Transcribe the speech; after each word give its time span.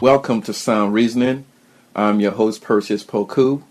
Welcome 0.00 0.42
to 0.42 0.54
Sound 0.54 0.94
Reasoning. 0.94 1.44
I'm 1.96 2.20
your 2.20 2.30
host, 2.30 2.62
Perseus 2.62 3.02
Poku. 3.02 3.64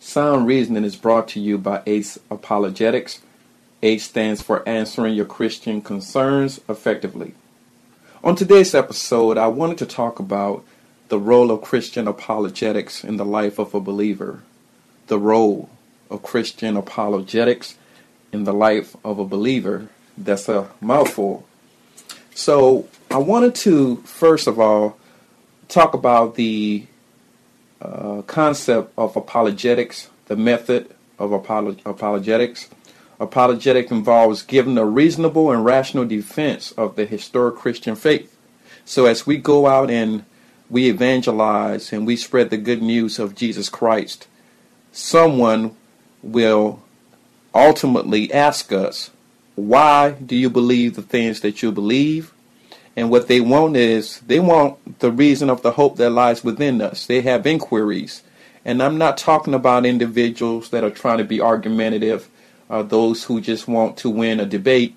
Sound 0.00 0.44
Reasoning 0.44 0.82
is 0.82 0.96
brought 0.96 1.28
to 1.28 1.40
you 1.40 1.56
by 1.56 1.84
ACE 1.86 2.18
Apologetics. 2.32 3.20
ACE 3.80 4.02
stands 4.02 4.42
for 4.42 4.68
Answering 4.68 5.14
Your 5.14 5.24
Christian 5.24 5.80
Concerns 5.80 6.60
Effectively. 6.68 7.34
On 8.24 8.34
today's 8.34 8.74
episode, 8.74 9.38
I 9.38 9.46
wanted 9.46 9.78
to 9.78 9.86
talk 9.86 10.18
about 10.18 10.64
the 11.10 11.18
role 11.20 11.52
of 11.52 11.62
Christian 11.62 12.08
apologetics 12.08 13.04
in 13.04 13.16
the 13.16 13.24
life 13.24 13.60
of 13.60 13.72
a 13.72 13.80
believer. 13.80 14.42
The 15.06 15.20
role 15.20 15.70
of 16.10 16.24
Christian 16.24 16.76
apologetics 16.76 17.76
in 18.32 18.42
the 18.42 18.52
life 18.52 18.96
of 19.04 19.20
a 19.20 19.24
believer. 19.24 19.90
That's 20.16 20.48
a 20.48 20.70
mouthful. 20.80 21.46
So, 22.34 22.88
I 23.12 23.18
wanted 23.18 23.54
to, 23.54 23.98
first 23.98 24.48
of 24.48 24.58
all, 24.58 24.97
talk 25.68 25.94
about 25.94 26.34
the 26.34 26.86
uh, 27.80 28.22
concept 28.22 28.92
of 28.98 29.16
apologetics, 29.16 30.08
the 30.26 30.36
method 30.36 30.94
of 31.18 31.30
apolog- 31.30 31.84
apologetics. 31.84 32.68
Apologetic 33.20 33.90
involves 33.90 34.42
giving 34.42 34.78
a 34.78 34.84
reasonable 34.84 35.50
and 35.50 35.64
rational 35.64 36.04
defense 36.04 36.72
of 36.72 36.96
the 36.96 37.04
historic 37.04 37.56
Christian 37.56 37.96
faith. 37.96 38.34
So 38.84 39.06
as 39.06 39.26
we 39.26 39.36
go 39.36 39.66
out 39.66 39.90
and 39.90 40.24
we 40.70 40.88
evangelize 40.88 41.92
and 41.92 42.06
we 42.06 42.16
spread 42.16 42.50
the 42.50 42.56
good 42.56 42.80
news 42.80 43.18
of 43.18 43.34
Jesus 43.34 43.68
Christ, 43.68 44.26
someone 44.92 45.76
will 46.22 46.82
ultimately 47.54 48.32
ask 48.32 48.72
us, 48.72 49.10
why 49.56 50.12
do 50.12 50.36
you 50.36 50.48
believe 50.48 50.94
the 50.94 51.02
things 51.02 51.40
that 51.40 51.62
you 51.62 51.72
believe? 51.72 52.32
And 52.98 53.10
what 53.10 53.28
they 53.28 53.40
want 53.40 53.76
is 53.76 54.18
they 54.26 54.40
want 54.40 54.98
the 54.98 55.12
reason 55.12 55.50
of 55.50 55.62
the 55.62 55.70
hope 55.70 55.98
that 55.98 56.10
lies 56.10 56.42
within 56.42 56.82
us. 56.82 57.06
They 57.06 57.20
have 57.20 57.46
inquiries. 57.46 58.24
And 58.64 58.82
I'm 58.82 58.98
not 58.98 59.16
talking 59.16 59.54
about 59.54 59.86
individuals 59.86 60.70
that 60.70 60.82
are 60.82 60.90
trying 60.90 61.18
to 61.18 61.24
be 61.24 61.40
argumentative, 61.40 62.28
uh, 62.68 62.82
those 62.82 63.22
who 63.22 63.40
just 63.40 63.68
want 63.68 63.98
to 63.98 64.10
win 64.10 64.40
a 64.40 64.46
debate, 64.46 64.96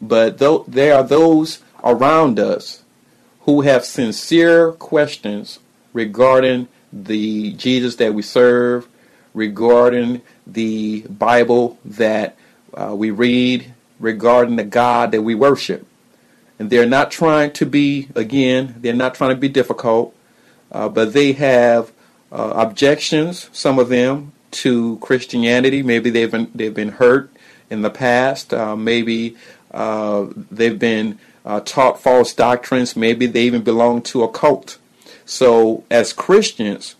but 0.00 0.38
th- 0.38 0.62
there 0.66 0.94
are 0.94 1.02
those 1.02 1.62
around 1.84 2.40
us 2.40 2.82
who 3.40 3.60
have 3.60 3.84
sincere 3.84 4.72
questions 4.72 5.58
regarding 5.92 6.68
the 6.90 7.52
Jesus 7.52 7.96
that 7.96 8.14
we 8.14 8.22
serve, 8.22 8.88
regarding 9.34 10.22
the 10.46 11.02
Bible 11.02 11.78
that 11.84 12.34
uh, 12.72 12.94
we 12.96 13.10
read, 13.10 13.74
regarding 14.00 14.56
the 14.56 14.64
God 14.64 15.10
that 15.10 15.20
we 15.20 15.34
worship. 15.34 15.86
And 16.58 16.70
they're 16.70 16.86
not 16.86 17.10
trying 17.10 17.52
to 17.52 17.66
be, 17.66 18.08
again, 18.14 18.76
they're 18.78 18.94
not 18.94 19.14
trying 19.14 19.30
to 19.30 19.36
be 19.36 19.48
difficult, 19.48 20.14
uh, 20.72 20.88
but 20.88 21.12
they 21.12 21.32
have 21.32 21.92
uh, 22.32 22.52
objections, 22.56 23.50
some 23.52 23.78
of 23.78 23.88
them, 23.88 24.32
to 24.52 24.98
Christianity. 24.98 25.82
Maybe 25.82 26.10
they've 26.10 26.30
been, 26.30 26.50
they've 26.54 26.74
been 26.74 26.92
hurt 26.92 27.30
in 27.68 27.82
the 27.82 27.90
past. 27.90 28.54
Uh, 28.54 28.76
maybe 28.76 29.36
uh, 29.70 30.26
they've 30.50 30.78
been 30.78 31.18
uh, 31.44 31.60
taught 31.60 32.00
false 32.00 32.32
doctrines. 32.32 32.96
Maybe 32.96 33.26
they 33.26 33.42
even 33.42 33.62
belong 33.62 34.02
to 34.02 34.22
a 34.22 34.28
cult. 34.28 34.78
So, 35.24 35.84
as 35.90 36.12
Christians, 36.12 36.94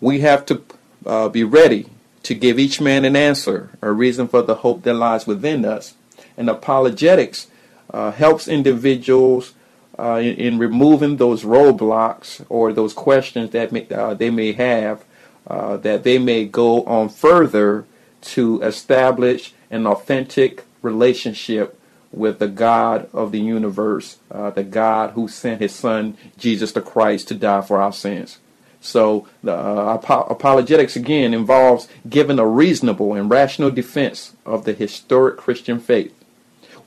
we 0.00 0.20
have 0.20 0.44
to 0.46 0.62
uh, 1.06 1.28
be 1.28 1.44
ready 1.44 1.86
to 2.24 2.34
give 2.34 2.58
each 2.58 2.80
man 2.80 3.04
an 3.04 3.16
answer, 3.16 3.70
a 3.80 3.92
reason 3.92 4.28
for 4.28 4.42
the 4.42 4.56
hope 4.56 4.82
that 4.82 4.94
lies 4.94 5.26
within 5.26 5.64
us. 5.64 5.94
And 6.36 6.48
apologetics 6.48 7.48
uh, 7.92 8.10
helps 8.12 8.48
individuals 8.48 9.54
uh, 9.98 10.16
in, 10.16 10.34
in, 10.36 10.58
removing 10.58 11.16
those 11.16 11.42
roadblocks 11.42 12.44
or 12.48 12.72
those 12.72 12.92
questions 12.92 13.50
that 13.50 13.72
may, 13.72 13.86
uh, 13.88 14.14
they 14.14 14.30
may 14.30 14.52
have, 14.52 15.04
uh, 15.46 15.76
that 15.78 16.04
they 16.04 16.18
may 16.18 16.44
go 16.44 16.84
on 16.84 17.08
further 17.08 17.84
to 18.20 18.60
establish 18.62 19.52
an 19.70 19.86
authentic 19.86 20.64
relationship 20.82 21.78
with 22.12 22.38
the 22.38 22.48
God 22.48 23.08
of 23.12 23.32
the 23.32 23.40
universe, 23.40 24.18
uh, 24.30 24.50
the 24.50 24.62
God 24.62 25.10
who 25.10 25.28
sent 25.28 25.60
his 25.60 25.74
son 25.74 26.16
Jesus 26.38 26.72
the 26.72 26.80
Christ 26.80 27.28
to 27.28 27.34
die 27.34 27.60
for 27.60 27.80
our 27.80 27.92
sins. 27.92 28.38
So 28.80 29.26
uh, 29.46 29.98
apologetics 30.02 30.96
again 30.96 31.34
involves 31.34 31.88
giving 32.08 32.38
a 32.38 32.46
reasonable 32.46 33.14
and 33.14 33.28
rational 33.28 33.70
defense 33.70 34.34
of 34.46 34.64
the 34.64 34.72
historic 34.72 35.36
Christian 35.36 35.80
faith. 35.80 36.14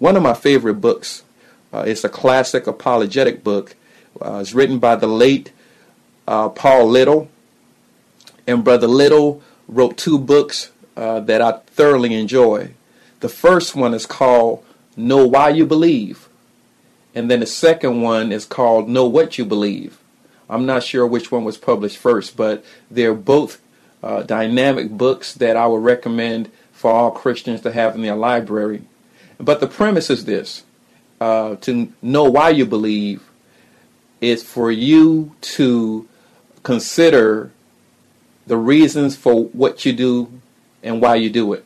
One 0.01 0.17
of 0.17 0.23
my 0.23 0.33
favorite 0.33 0.81
books 0.81 1.21
uh, 1.71 1.83
is 1.85 2.03
a 2.03 2.09
classic 2.09 2.65
apologetic 2.65 3.43
book. 3.43 3.75
Uh, 4.19 4.39
it's 4.41 4.51
written 4.51 4.79
by 4.79 4.95
the 4.95 5.05
late 5.05 5.51
uh, 6.27 6.49
Paul 6.49 6.87
Little, 6.87 7.29
and 8.47 8.63
Brother 8.63 8.87
Little 8.87 9.43
wrote 9.67 9.97
two 9.97 10.17
books 10.17 10.71
uh, 10.97 11.19
that 11.19 11.39
I 11.39 11.59
thoroughly 11.67 12.15
enjoy. 12.15 12.71
The 13.19 13.29
first 13.29 13.75
one 13.75 13.93
is 13.93 14.07
called 14.07 14.65
Know 14.97 15.27
Why 15.27 15.49
You 15.49 15.67
Believe, 15.67 16.27
and 17.13 17.29
then 17.29 17.41
the 17.41 17.45
second 17.45 18.01
one 18.01 18.31
is 18.31 18.45
called 18.45 18.89
Know 18.89 19.05
What 19.05 19.37
You 19.37 19.45
Believe. 19.45 19.99
I'm 20.49 20.65
not 20.65 20.81
sure 20.81 21.05
which 21.05 21.31
one 21.31 21.43
was 21.43 21.59
published 21.59 21.97
first, 21.97 22.35
but 22.35 22.65
they're 22.89 23.13
both 23.13 23.61
uh, 24.01 24.23
dynamic 24.23 24.89
books 24.89 25.35
that 25.35 25.55
I 25.55 25.67
would 25.67 25.83
recommend 25.83 26.49
for 26.71 26.89
all 26.89 27.11
Christians 27.11 27.61
to 27.61 27.71
have 27.71 27.93
in 27.93 28.01
their 28.01 28.15
library. 28.15 28.81
But 29.41 29.59
the 29.59 29.67
premise 29.67 30.09
is 30.09 30.25
this 30.25 30.63
uh, 31.19 31.55
to 31.57 31.91
know 32.01 32.25
why 32.25 32.49
you 32.49 32.65
believe 32.65 33.23
is 34.21 34.43
for 34.43 34.71
you 34.71 35.35
to 35.41 36.07
consider 36.63 37.51
the 38.45 38.57
reasons 38.57 39.15
for 39.15 39.45
what 39.45 39.83
you 39.85 39.93
do 39.93 40.31
and 40.83 41.01
why 41.01 41.15
you 41.15 41.29
do 41.29 41.53
it. 41.53 41.65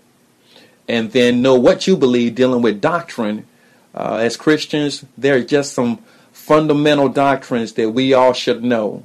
And 0.87 1.11
then 1.11 1.41
know 1.41 1.55
what 1.55 1.87
you 1.87 1.97
believe 1.97 2.35
dealing 2.35 2.61
with 2.61 2.79
doctrine. 2.79 3.45
Uh, 3.93 4.17
as 4.21 4.37
Christians, 4.37 5.03
there 5.17 5.35
are 5.35 5.43
just 5.43 5.73
some 5.73 5.97
fundamental 6.31 7.09
doctrines 7.09 7.73
that 7.73 7.89
we 7.91 8.13
all 8.13 8.33
should 8.33 8.63
know, 8.63 9.03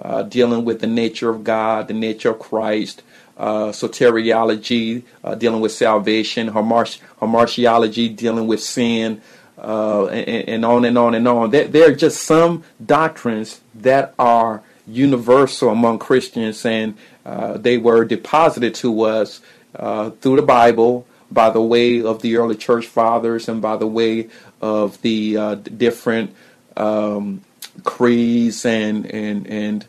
uh, 0.00 0.22
dealing 0.22 0.64
with 0.64 0.80
the 0.80 0.86
nature 0.86 1.30
of 1.30 1.42
God, 1.42 1.88
the 1.88 1.94
nature 1.94 2.30
of 2.30 2.38
Christ, 2.38 3.02
soteriology, 3.42 5.02
uh, 5.24 5.34
dealing 5.34 5.60
with 5.60 5.72
salvation, 5.72 6.50
hamartiology, 6.50 8.14
dealing 8.14 8.46
with 8.46 8.62
sin, 8.62 9.20
uh, 9.58 10.06
and, 10.06 10.48
and, 10.48 10.64
on 10.64 10.84
and 10.84 10.96
on 10.96 11.14
and 11.14 11.26
on. 11.26 11.50
There, 11.50 11.66
there, 11.66 11.90
are 11.90 11.94
just 11.94 12.22
some 12.22 12.62
doctrines 12.84 13.60
that 13.74 14.14
are 14.18 14.62
universal 14.86 15.70
among 15.70 15.98
Christians, 15.98 16.64
and 16.64 16.96
uh, 17.26 17.58
they 17.58 17.78
were 17.78 18.04
deposited 18.04 18.74
to 18.76 19.02
us 19.02 19.40
uh, 19.76 20.10
through 20.10 20.36
the 20.36 20.42
Bible 20.42 21.06
by 21.30 21.50
the 21.50 21.62
way 21.62 22.02
of 22.02 22.20
the 22.22 22.36
early 22.36 22.56
church 22.56 22.86
fathers 22.86 23.48
and 23.48 23.62
by 23.62 23.76
the 23.76 23.86
way 23.86 24.28
of 24.60 25.00
the 25.02 25.36
uh, 25.36 25.54
different 25.54 26.34
um, 26.76 27.40
creeds 27.84 28.66
and 28.66 29.06
and 29.06 29.46
and 29.46 29.86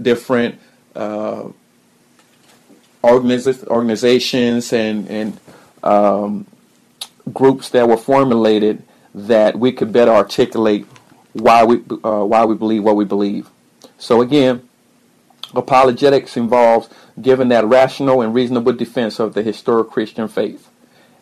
different 0.00 0.60
organizations 3.06 4.72
and, 4.72 5.08
and 5.08 5.40
um, 5.82 6.46
groups 7.32 7.70
that 7.70 7.88
were 7.88 7.96
formulated 7.96 8.82
that 9.14 9.58
we 9.58 9.72
could 9.72 9.92
better 9.92 10.12
articulate 10.12 10.86
why 11.32 11.64
we 11.64 11.76
uh, 12.04 12.24
why 12.24 12.44
we 12.44 12.54
believe 12.54 12.82
what 12.82 12.96
we 12.96 13.04
believe. 13.04 13.48
So 13.98 14.20
again, 14.20 14.68
apologetics 15.54 16.36
involves 16.36 16.88
giving 17.20 17.48
that 17.48 17.64
rational 17.64 18.20
and 18.20 18.34
reasonable 18.34 18.72
defense 18.72 19.18
of 19.18 19.34
the 19.34 19.42
historic 19.42 19.90
Christian 19.90 20.28
faith. 20.28 20.68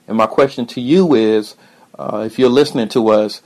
And 0.06 0.16
my 0.16 0.26
question 0.26 0.66
to 0.66 0.80
you 0.80 1.14
is, 1.14 1.56
uh, 1.98 2.24
if 2.26 2.38
you're 2.38 2.48
listening 2.48 2.88
to 2.90 3.08
us, 3.08 3.42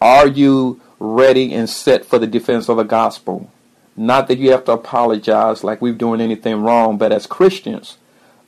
are 0.00 0.26
you 0.26 0.80
ready 0.98 1.52
and 1.52 1.68
set 1.68 2.04
for 2.04 2.18
the 2.18 2.26
defense 2.26 2.68
of 2.68 2.76
the 2.76 2.84
gospel? 2.84 3.50
Not 3.98 4.28
that 4.28 4.38
you 4.38 4.52
have 4.52 4.64
to 4.66 4.72
apologize 4.72 5.64
like 5.64 5.82
we're 5.82 5.92
doing 5.92 6.20
anything 6.20 6.62
wrong, 6.62 6.98
but 6.98 7.10
as 7.10 7.26
Christians, 7.26 7.98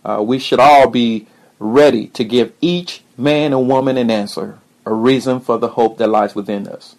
uh, 0.04 0.22
we 0.24 0.38
should 0.38 0.60
all 0.60 0.88
be 0.88 1.26
ready 1.58 2.06
to 2.08 2.22
give 2.22 2.52
each 2.60 3.02
man 3.18 3.52
and 3.52 3.68
woman 3.68 3.96
an 3.96 4.10
answer, 4.12 4.58
a 4.86 4.94
reason 4.94 5.40
for 5.40 5.58
the 5.58 5.70
hope 5.70 5.98
that 5.98 6.06
lies 6.06 6.36
within 6.36 6.68
us. 6.68 6.94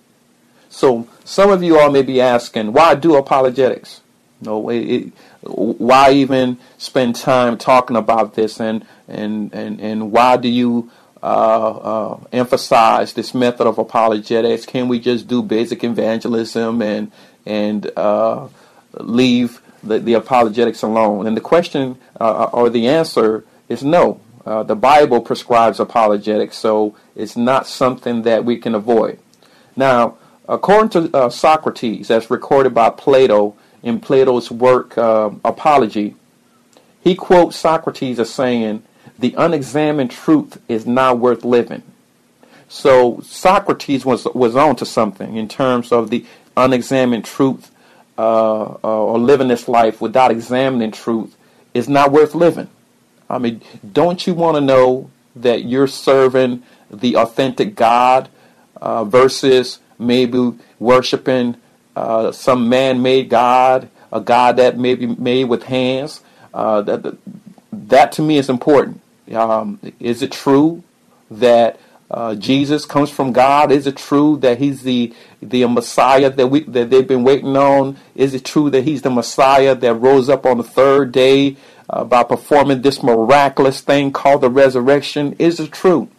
So 0.70 1.08
some 1.24 1.50
of 1.50 1.64
you 1.64 1.80
all 1.80 1.92
may 1.92 2.02
be 2.02 2.20
asking, 2.20 2.74
why 2.74 2.96
do 2.96 3.16
apologetics? 3.16 4.02
No, 4.42 4.70
it, 4.70 4.80
it, 4.80 5.14
why 5.44 6.12
even 6.12 6.58
spend 6.78 7.16
time 7.16 7.58
talking 7.58 7.96
about 7.96 8.34
this, 8.34 8.60
and 8.60 8.86
and 9.08 9.54
and 9.54 9.80
and 9.80 10.12
why 10.12 10.38
do 10.38 10.50
you 10.50 10.90
uh, 11.22 11.26
uh, 11.26 12.20
emphasize 12.32 13.14
this 13.14 13.34
method 13.34 13.68
of 13.68 13.78
apologetics? 13.78 14.66
Can 14.66 14.88
we 14.88 15.00
just 15.00 15.28
do 15.28 15.42
basic 15.44 15.84
evangelism 15.84 16.82
and 16.82 17.12
and 17.46 17.90
uh, 17.98 18.48
leave 18.94 19.62
the, 19.84 20.00
the 20.00 20.14
apologetics 20.14 20.82
alone? 20.82 21.28
And 21.28 21.36
the 21.36 21.42
question 21.42 21.98
uh, 22.20 22.50
or 22.54 22.70
the 22.70 22.88
answer 22.88 23.44
is 23.70 23.84
no. 23.84 24.20
Uh, 24.46 24.64
the 24.64 24.76
Bible 24.76 25.22
prescribes 25.22 25.80
apologetics, 25.80 26.58
so 26.58 26.96
it's 27.16 27.38
not 27.38 27.68
something 27.68 28.24
that 28.24 28.44
we 28.44 28.58
can 28.58 28.74
avoid. 28.76 29.20
Now, 29.76 30.18
according 30.50 30.90
to 30.90 31.16
uh, 31.16 31.30
Socrates, 31.30 32.10
as 32.10 32.32
recorded 32.32 32.74
by 32.74 32.90
Plato 32.90 33.56
in 33.84 34.00
Plato's 34.00 34.52
work 34.52 34.98
Apology, 34.98 36.16
he 37.04 37.16
quotes 37.16 37.56
Socrates 37.56 38.20
as 38.20 38.32
saying, 38.32 38.84
the 39.18 39.36
unexamined 39.38 40.12
truth 40.12 40.60
is 40.68 40.86
not 40.86 41.20
worth 41.20 41.46
living. 41.46 41.84
So 42.68 43.20
Socrates 43.22 44.06
was 44.06 44.26
was 44.26 44.56
on 44.56 44.76
to 44.78 44.86
something 44.86 45.36
in 45.36 45.48
terms 45.48 45.92
of 45.92 46.10
the 46.10 46.26
unexamined 46.58 47.26
truth 47.26 47.72
uh, 48.18 48.64
uh, 48.64 48.78
or 48.84 49.20
living 49.20 49.48
this 49.48 49.68
life 49.68 50.02
without 50.02 50.32
examining 50.32 50.92
truth 50.92 51.36
is 51.74 51.88
not 51.88 52.12
worth 52.12 52.36
living. 52.36 52.70
I 53.30 53.38
mean, 53.38 53.62
don't 53.94 54.26
you 54.28 54.34
want 54.34 54.58
to 54.58 54.62
know 54.62 55.10
that 55.36 55.64
you're 55.64 55.88
serving 55.88 56.64
the 56.92 57.16
authentic 57.16 57.76
God 57.76 58.30
uh, 58.76 59.06
versus 59.06 59.80
maybe 59.98 60.54
worshiping 60.80 61.56
uh, 61.96 62.32
some 62.32 62.68
man-made 62.68 63.30
God, 63.30 63.90
a 64.12 64.20
God 64.20 64.58
that 64.58 64.78
may 64.78 64.96
be 64.96 65.08
made 65.08 65.46
with 65.46 65.64
hands? 65.64 66.22
Uh, 66.54 66.82
that 66.82 67.18
that 67.72 68.12
to 68.14 68.22
me 68.22 68.38
is 68.38 68.50
important. 68.50 69.00
Um, 69.34 69.80
is 70.00 70.22
it 70.22 70.34
true 70.34 70.84
that 71.30 71.80
uh, 72.12 72.36
Jesus 72.36 72.86
comes 72.86 73.10
from 73.10 73.32
God? 73.32 73.72
Is 73.72 73.88
it 73.88 73.96
true 73.96 74.38
that 74.38 74.60
He's 74.60 74.84
the 74.84 75.14
the 75.42 75.66
Messiah 75.66 76.30
that 76.30 76.48
we 76.48 76.64
that 76.64 76.90
they've 76.90 77.08
been 77.08 77.24
waiting 77.24 77.56
on? 77.56 77.98
Is 78.16 78.34
it 78.34 78.44
true 78.44 78.70
that 78.70 78.84
He's 78.84 79.02
the 79.02 79.10
Messiah 79.10 79.74
that 79.76 79.94
rose 79.94 80.28
up 80.28 80.46
on 80.46 80.58
the 80.58 80.64
third 80.64 81.14
day 81.14 81.56
uh, 81.90 82.04
by 82.04 82.24
performing 82.24 82.82
this 82.82 83.02
miraculous 83.02 83.80
thing 83.80 84.12
called 84.12 84.42
the 84.42 84.50
resurrection? 84.50 85.38
Is 85.40 85.62
it 85.62 85.72
true? 85.72 86.10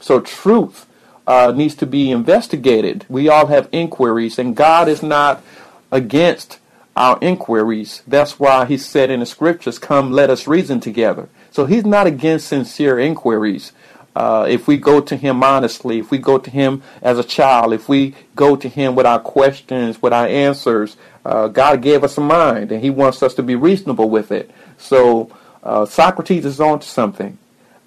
So 0.00 0.20
truth 0.20 0.86
uh, 1.26 1.52
needs 1.56 1.74
to 1.76 1.86
be 1.86 2.10
investigated. 2.10 3.06
We 3.08 3.30
all 3.30 3.46
have 3.46 3.70
inquiries, 3.72 4.38
and 4.38 4.54
God 4.54 4.86
is 4.86 5.02
not 5.02 5.42
against 5.90 6.58
our 6.94 7.18
inquiries. 7.22 8.02
That's 8.06 8.38
why 8.38 8.66
He 8.66 8.76
said 8.76 9.10
in 9.10 9.20
the 9.20 9.26
scriptures, 9.26 9.78
"Come, 9.78 10.12
let 10.12 10.28
us 10.28 10.46
reason 10.46 10.80
together." 10.80 11.30
So 11.50 11.66
he's 11.66 11.84
not 11.84 12.06
against 12.06 12.48
sincere 12.48 12.98
inquiries. 12.98 13.72
Uh, 14.18 14.44
if 14.48 14.66
we 14.66 14.76
go 14.76 15.00
to 15.00 15.14
him 15.14 15.44
honestly, 15.44 16.00
if 16.00 16.10
we 16.10 16.18
go 16.18 16.38
to 16.38 16.50
him 16.50 16.82
as 17.02 17.20
a 17.20 17.22
child, 17.22 17.72
if 17.72 17.88
we 17.88 18.16
go 18.34 18.56
to 18.56 18.68
him 18.68 18.96
with 18.96 19.06
our 19.06 19.20
questions, 19.20 20.02
with 20.02 20.12
our 20.12 20.26
answers, 20.26 20.96
uh, 21.24 21.46
God 21.46 21.82
gave 21.82 22.02
us 22.02 22.18
a 22.18 22.20
mind 22.20 22.72
and 22.72 22.82
he 22.82 22.90
wants 22.90 23.22
us 23.22 23.32
to 23.34 23.44
be 23.44 23.54
reasonable 23.54 24.10
with 24.10 24.32
it. 24.32 24.50
So 24.76 25.30
uh, 25.62 25.86
Socrates 25.86 26.44
is 26.44 26.60
on 26.60 26.80
to 26.80 26.88
something. 26.88 27.38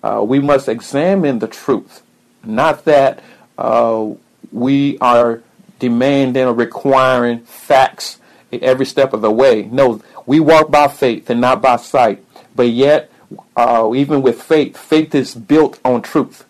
Uh, 0.02 0.24
we 0.26 0.40
must 0.40 0.70
examine 0.70 1.40
the 1.40 1.50
truth, 1.50 2.02
not 2.46 2.86
that 2.86 3.22
uh, 3.58 4.12
we 4.54 4.98
are 5.00 5.44
demanding 5.80 6.46
or 6.46 6.54
requiring 6.54 7.42
facts 7.42 8.22
every 8.54 8.86
step 8.86 9.12
of 9.12 9.20
the 9.20 9.32
way. 9.32 9.64
No, 9.64 10.02
we 10.26 10.40
walk 10.40 10.72
by 10.72 10.88
faith 10.88 11.30
and 11.30 11.42
not 11.42 11.62
by 11.62 11.76
sight. 11.76 12.24
But 12.56 12.70
yet, 12.70 13.11
uh, 13.56 13.92
even 13.96 14.22
with 14.22 14.42
faith, 14.42 14.78
faith 14.78 15.14
is 15.16 15.36
built 15.36 15.80
on 15.84 16.02
truth. 16.02 16.46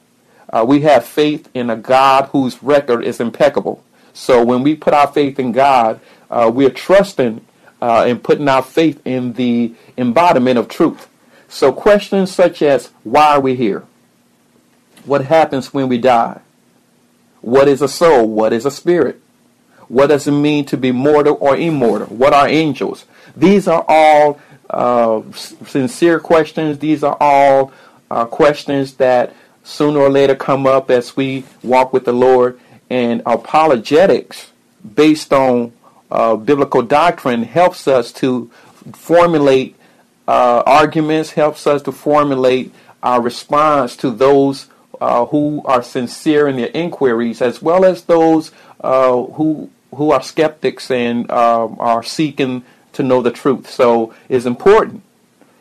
Uh, 0.50 0.66
we 0.68 0.81
have 0.81 1.06
faith 1.06 1.50
in 1.54 1.69
a 1.69 1.75
God 1.75 2.25
whose 2.25 2.62
record 2.62 3.04
is 3.04 3.19
impeccable. 3.19 3.83
So 4.13 4.44
when 4.44 4.63
we 4.63 4.75
put 4.75 4.94
our 4.94 5.07
faith 5.07 5.39
in 5.39 5.51
God, 5.51 6.00
uh, 6.30 6.51
we're 6.54 6.69
trusting 6.69 7.45
uh, 7.81 8.06
and 8.06 8.24
putting 8.24 8.48
our 8.48 8.62
faith 8.62 9.01
in 9.06 9.33
the 9.33 9.74
embodiment 9.98 10.60
of 10.60 10.68
truth. 10.68 11.07
So 11.48 11.72
questions 11.72 12.31
such 12.31 12.62
as 12.62 12.92
why 13.04 13.36
are 13.36 13.39
we 13.39 13.56
here? 13.56 13.83
What 15.06 15.25
happens 15.25 15.74
when 15.74 15.89
we 15.89 15.98
die? 15.98 16.42
What 17.42 17.68
is 17.68 17.81
a 17.81 17.88
soul? 17.88 18.28
What 18.28 18.54
is 18.54 18.66
a 18.66 18.72
spirit? 18.72 19.19
What 19.88 20.07
does 20.07 20.28
it 20.28 20.31
mean 20.31 20.66
to 20.66 20.78
be 20.78 20.92
mortal 20.92 21.38
or 21.42 21.57
immortal? 21.57 22.07
What 22.07 22.33
are 22.33 22.48
angels? 22.48 23.06
These 23.36 23.68
are 23.68 23.83
all 23.88 24.39
uh, 24.71 25.21
sincere 25.33 26.19
questions. 26.19 26.79
These 26.79 27.03
are 27.03 27.18
all 27.19 27.71
uh, 28.09 28.25
questions 28.25 28.95
that 28.95 29.33
sooner 29.63 30.00
or 30.00 30.09
later 30.09 30.35
come 30.35 30.65
up 30.65 30.89
as 30.89 31.15
we 31.15 31.44
walk 31.62 31.94
with 31.94 32.06
the 32.06 32.13
Lord. 32.13 32.59
And 32.89 33.21
apologetics, 33.25 34.51
based 34.95 35.31
on 35.31 35.71
uh, 36.09 36.35
biblical 36.35 36.81
doctrine, 36.81 37.44
helps 37.44 37.88
us 37.88 38.12
to 38.13 38.50
formulate 38.94 39.75
uh, 40.27 40.63
arguments, 40.65 41.31
helps 41.31 41.68
us 41.68 41.81
to 41.83 41.91
formulate 41.91 42.73
our 43.03 43.21
response 43.21 43.95
to 43.97 44.12
those 44.12 44.68
uh, 45.00 45.25
who 45.25 45.62
are 45.65 45.83
sincere 45.83 46.47
in 46.47 46.57
their 46.57 46.71
inquiries, 46.73 47.41
as 47.41 47.62
well 47.62 47.85
as 47.85 48.03
those 48.03 48.51
who 48.81 49.69
who 49.95 50.12
are 50.12 50.21
skeptics 50.21 50.89
and 50.89 51.29
um, 51.31 51.75
are 51.79 52.03
seeking 52.03 52.63
to 52.93 53.03
know 53.03 53.21
the 53.21 53.31
truth. 53.31 53.69
So 53.69 54.13
it's 54.29 54.45
important 54.45 55.03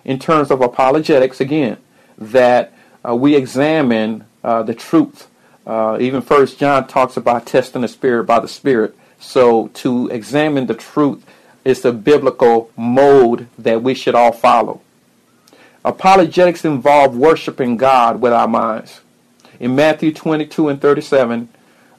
in 0.05 0.19
terms 0.19 0.51
of 0.51 0.61
apologetics, 0.61 1.41
again, 1.41 1.77
that 2.19 2.73
uh, 3.07 3.15
we 3.15 3.35
examine 3.35 4.25
uh, 4.43 4.63
the 4.63 4.75
truth. 4.75 5.29
Uh, 5.67 5.99
even 6.01 6.23
First 6.23 6.59
John 6.59 6.87
talks 6.87 7.17
about 7.17 7.47
testing 7.47 7.83
the 7.83 7.89
spirit 7.89 8.25
by 8.25 8.41
the 8.41 8.49
spirit. 8.49 8.97
So 9.19 9.69
to 9.69 10.09
examine 10.09 10.67
the 10.67 10.75
truth 10.75 11.25
is 11.65 11.83
the 11.83 11.93
biblical 11.93 12.71
mode 12.77 13.49
that 13.59 13.83
we 13.83 13.95
should 13.95 14.15
all 14.15 14.33
follow. 14.33 14.81
Apologetics 15.85 16.65
involve 16.65 17.17
worshiping 17.17 17.77
God 17.77 18.21
with 18.21 18.33
our 18.33 18.49
minds. 18.49 19.01
In 19.59 19.75
Matthew 19.75 20.13
22 20.13 20.69
and 20.69 20.81
37, 20.81 21.49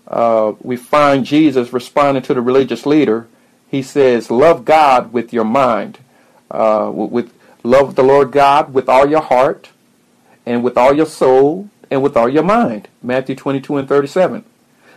uh, 0.07 0.53
we 0.61 0.75
find 0.75 1.25
Jesus 1.25 1.71
responding 1.71 2.23
to 2.23 2.33
the 2.33 2.41
religious 2.41 2.85
leader 2.85 3.27
he 3.71 3.81
says, 3.81 4.29
love 4.29 4.65
God 4.65 5.13
with 5.13 5.31
your 5.31 5.45
mind, 5.45 5.99
uh, 6.51 6.91
with 6.93 7.33
love 7.63 7.95
the 7.95 8.03
Lord 8.03 8.33
God 8.33 8.73
with 8.73 8.89
all 8.89 9.09
your 9.09 9.21
heart, 9.21 9.69
and 10.45 10.61
with 10.61 10.77
all 10.77 10.93
your 10.93 11.05
soul, 11.05 11.69
and 11.89 12.03
with 12.03 12.17
all 12.17 12.27
your 12.27 12.43
mind. 12.43 12.89
Matthew 13.01 13.33
22 13.33 13.77
and 13.77 13.87
37. 13.87 14.43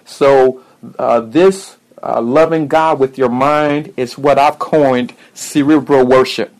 So 0.05 0.65
uh, 0.99 1.21
this 1.21 1.77
uh, 2.03 2.21
loving 2.21 2.67
God 2.67 2.99
with 2.99 3.17
your 3.17 3.29
mind 3.29 3.95
is 3.97 4.19
what 4.19 4.41
I've 4.41 4.59
coined 4.59 5.15
cerebral 5.35 6.05
worship. 6.05 6.53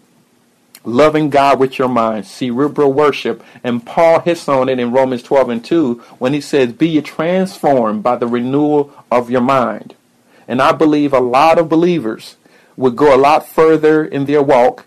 Loving 0.85 1.31
God 1.31 1.59
with 1.59 1.81
your 1.81 1.89
mind, 1.89 2.27
cerebral 2.27 2.93
worship. 2.93 3.43
And 3.65 3.85
Paul 3.85 4.21
hits 4.21 4.49
on 4.49 4.69
it 4.69 4.79
in 4.79 4.93
Romans 4.93 5.25
12 5.25 5.49
and 5.49 5.65
2 5.65 5.95
when 6.19 6.33
he 6.33 6.41
says, 6.41 6.73
Be 6.73 6.91
ye 6.91 7.01
transformed 7.01 8.05
by 8.05 8.15
the 8.15 8.29
renewal 8.29 8.93
of 9.11 9.31
your 9.31 9.41
mind. 9.41 9.97
And 10.47 10.61
I 10.61 10.73
believe 10.73 11.13
a 11.13 11.21
lot 11.21 11.59
of 11.59 11.69
believers 11.69 12.37
would 12.77 12.97
go 12.97 13.15
a 13.15 13.19
lot 13.19 13.49
further 13.49 14.05
in 14.05 14.25
their 14.27 14.43
walk 14.43 14.87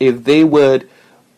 if 0.00 0.24
they 0.24 0.44
would 0.44 0.88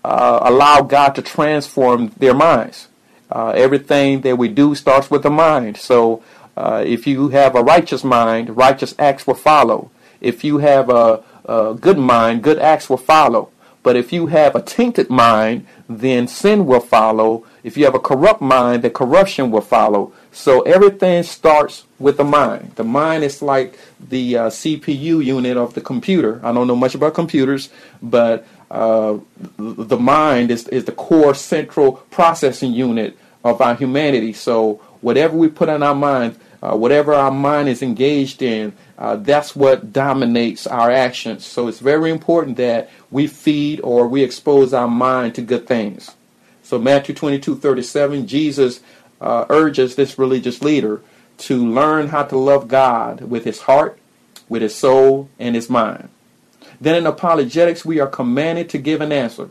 uh, 0.05 0.41
allow 0.43 0.83
God 0.83 1.15
to 1.17 1.23
transform 1.23 2.13
their 2.19 2.35
minds. 2.35 2.89
Uh, 3.31 3.51
everything 3.51 4.23
that 4.23 4.37
we 4.37 4.49
do 4.49 4.75
starts 4.75 5.11
with 5.11 5.23
the 5.23 5.31
mind. 5.31 5.77
So 5.77 6.23
uh, 6.57 6.83
if 6.87 7.07
you 7.07 7.29
have 7.29 7.55
a 7.55 7.63
righteous 7.63 8.03
mind, 8.03 8.57
righteous 8.57 8.95
acts 8.99 9.27
will 9.27 9.35
follow. 9.35 9.91
If 10.21 10.43
you 10.43 10.59
have 10.59 10.91
a, 10.91 11.23
a 11.45 11.75
good 11.75 11.99
mind, 11.99 12.43
good 12.43 12.59
acts 12.59 12.91
will 12.91 12.97
follow. 12.97 13.51
But 13.83 13.97
if 13.97 14.13
you 14.13 14.27
have 14.27 14.55
a 14.55 14.63
tainted 14.63 15.09
mind, 15.09 15.67
then 15.89 16.29
sin 16.29 16.67
will 16.67 16.81
follow. 16.81 17.47
If 17.63 17.77
you 17.77 17.85
have 17.85 17.95
a 17.95 18.01
corrupt 18.01 18.43
mind, 18.43 18.83
then 18.83 18.93
corruption 18.93 19.51
will 19.51 19.63
follow. 19.63 20.13
So 20.33 20.61
everything 20.63 21.23
starts 21.23 21.85
with 22.01 22.17
the 22.17 22.25
mind. 22.25 22.73
The 22.77 22.85
mind 22.85 23.23
is 23.23 23.43
like 23.43 23.79
the 24.01 24.37
uh, 24.37 24.47
CPU 24.49 25.25
unit 25.25 25.57
of 25.57 25.75
the 25.75 25.81
computer. 25.83 26.41
I 26.43 26.53
don't 26.53 26.67
know 26.67 26.75
much 26.75 26.95
about 26.95 27.15
computers, 27.15 27.69
but 28.03 28.47
uh, 28.71 29.19
the 29.59 29.99
mind 29.99 30.51
is, 30.51 30.67
is 30.69 30.87
the 30.87 30.93
core 30.93 31.35
central 31.35 31.93
processing 32.11 32.73
unit 32.73 33.17
of 33.45 33.61
our 33.61 33.75
humanity. 33.75 34.33
So 34.33 34.75
whatever 35.03 35.37
we 35.37 35.49
put 35.49 35.69
in 35.69 35.83
our 35.83 35.95
mind, 35.95 36.39
uh, 36.63 36.77
whatever 36.77 37.13
our 37.13 37.31
mind 37.31 37.69
is 37.69 37.83
engaged 37.83 38.43
in, 38.43 38.73
uh, 38.99 39.17
that's 39.17 39.55
what 39.55 39.93
dominates 39.93 40.67
our 40.67 40.91
actions. 40.91 41.47
So 41.47 41.69
it's 41.69 41.81
very 41.81 42.11
important 42.11 42.57
that 42.57 42.91
we 43.11 43.27
feed 43.27 43.81
or 43.83 44.09
we 44.09 44.23
expose 44.23 44.73
our 44.73 44.89
mind 44.89 45.35
to 45.35 45.43
good 45.43 45.67
things. 45.67 46.15
So 46.63 46.79
Matthew 46.79 47.15
22, 47.15 47.57
37, 47.57 48.27
Jesus 48.27 48.81
uh, 49.21 49.45
urges 49.51 49.97
this 49.97 50.19
religious 50.19 50.63
leader 50.63 51.03
to 51.41 51.67
learn 51.67 52.09
how 52.09 52.23
to 52.25 52.37
love 52.37 52.69
God 52.69 53.23
with 53.23 53.45
his 53.45 53.63
heart, 53.63 53.99
with 54.49 54.63
his 54.63 54.75
soul, 54.75 55.29
and 55.39 55.55
his 55.55 55.71
mind. 55.71 56.09
Then 56.81 56.95
in 56.95 57.07
apologetics, 57.07 57.85
we 57.85 58.01
are 58.01 58.07
commanded 58.07 58.69
to 58.71 58.79
give 58.79 59.01
an 59.01 59.13
answer. 59.13 59.51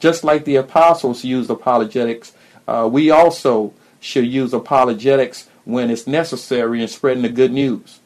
Just 0.00 0.24
like 0.24 0.44
the 0.44 0.56
apostles 0.56 1.24
used 1.24 1.50
apologetics, 1.50 2.32
uh, 2.66 2.88
we 2.90 3.10
also 3.10 3.72
should 4.00 4.26
use 4.26 4.52
apologetics 4.52 5.48
when 5.64 5.90
it's 5.90 6.06
necessary 6.06 6.82
in 6.82 6.88
spreading 6.88 7.22
the 7.22 7.28
good 7.28 7.52
news. 7.52 8.00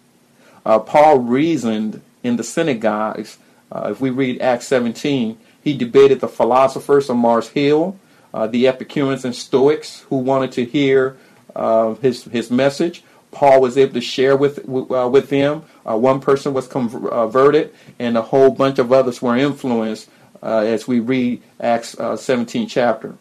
Uh, 0.65 0.79
Paul 0.79 1.19
reasoned 1.19 2.01
in 2.23 2.37
the 2.37 2.45
synagogues. 2.45 3.39
Uh, 3.71 3.89
if 3.91 4.01
we 4.01 4.11
read 4.11 4.41
Acts 4.41 4.67
17, 4.69 5.39
he 5.63 5.77
debated 5.77 6.21
the 6.21 6.29
philosophers 6.29 7.11
of 7.11 7.17
Mars 7.17 7.49
Hill, 7.49 7.99
uh, 8.33 8.47
the 8.47 8.67
Epicureans 8.67 9.25
and 9.25 9.35
Stoics 9.35 10.01
who 10.09 10.17
wanted 10.17 10.53
to 10.53 10.65
hear 10.65 11.17
uh, 11.55 11.95
his 11.95 12.25
his 12.25 12.51
message. 12.51 13.03
Paul 13.31 13.63
was 13.63 13.79
able 13.79 13.95
to 13.95 14.01
share 14.01 14.37
with 14.37 14.59
uh, 14.59 15.09
with 15.11 15.31
them. 15.31 15.65
Uh, 15.89 15.97
one 15.97 16.21
person 16.21 16.53
was 16.53 16.67
converted, 16.69 17.73
and 17.99 18.17
a 18.17 18.23
whole 18.23 18.51
bunch 18.51 18.79
of 18.79 18.93
others 18.93 19.23
were 19.23 19.37
influenced. 19.37 20.09
as 20.43 20.89
we 20.89 21.01
read 21.01 21.43
Acts 21.61 21.97
17 22.17 22.67
chapter, 22.69 23.15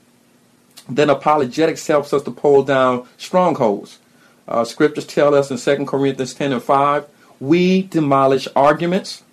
then 0.89 1.09
apologetics 1.09 1.88
helps 1.88 2.13
us 2.13 2.23
to 2.23 2.31
pull 2.31 2.63
down 2.63 3.07
strongholds. 3.17 4.00
scriptures 4.65 5.05
tell 5.05 5.33
us 5.33 5.50
in 5.50 5.57
2 5.57 5.85
Corinthians 5.85 6.33
10 6.33 6.53
and 6.53 6.63
5 6.63 7.05
we 7.41 7.81
demolish 7.81 8.47
arguments 8.55 9.23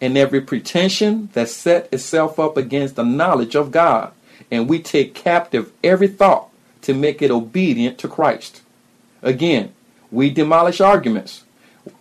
and 0.00 0.16
every 0.16 0.40
pretension 0.40 1.30
that 1.32 1.48
set 1.48 1.88
itself 1.92 2.38
up 2.38 2.56
against 2.56 2.94
the 2.94 3.02
knowledge 3.02 3.56
of 3.56 3.72
God, 3.72 4.12
and 4.50 4.68
we 4.68 4.78
take 4.80 5.14
captive 5.14 5.72
every 5.82 6.06
thought 6.06 6.47
to 6.82 6.94
make 6.94 7.22
it 7.22 7.30
obedient 7.30 7.98
to 7.98 8.08
Christ. 8.08 8.62
Again, 9.22 9.72
we 10.10 10.30
demolish 10.30 10.80
arguments. 10.80 11.44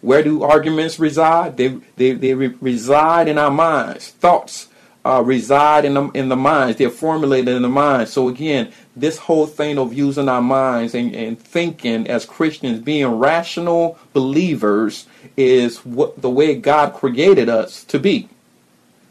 Where 0.02 0.24
do 0.24 0.44
arguments 0.44 1.00
reside? 1.00 1.58
They, 1.58 1.80
they, 1.96 2.12
they 2.14 2.34
re- 2.34 2.56
reside 2.62 3.28
in 3.28 3.38
our 3.38 3.52
minds. 3.52 4.10
Thoughts 4.10 4.68
uh, 5.06 5.24
reside 5.24 5.86
in 5.86 5.94
the, 5.94 6.10
in 6.10 6.30
the 6.30 6.36
minds. 6.36 6.78
They're 6.78 6.90
formulated 6.90 7.56
in 7.56 7.62
the 7.62 7.70
mind. 7.70 8.10
So 8.10 8.28
again, 8.28 8.72
this 8.96 9.18
whole 9.18 9.48
thing 9.48 9.78
of 9.78 9.94
using 9.94 10.28
our 10.28 10.42
minds 10.42 10.94
and, 10.94 11.16
and 11.16 11.40
thinking 11.40 12.08
as 12.08 12.26
Christians, 12.26 12.80
being 12.80 13.08
rational 13.08 13.98
believers, 14.12 15.08
is 15.38 15.86
what 15.86 16.22
the 16.22 16.30
way 16.30 16.56
God 16.56 16.94
created 16.94 17.48
us 17.48 17.84
to 17.86 18.00
be. 18.00 18.28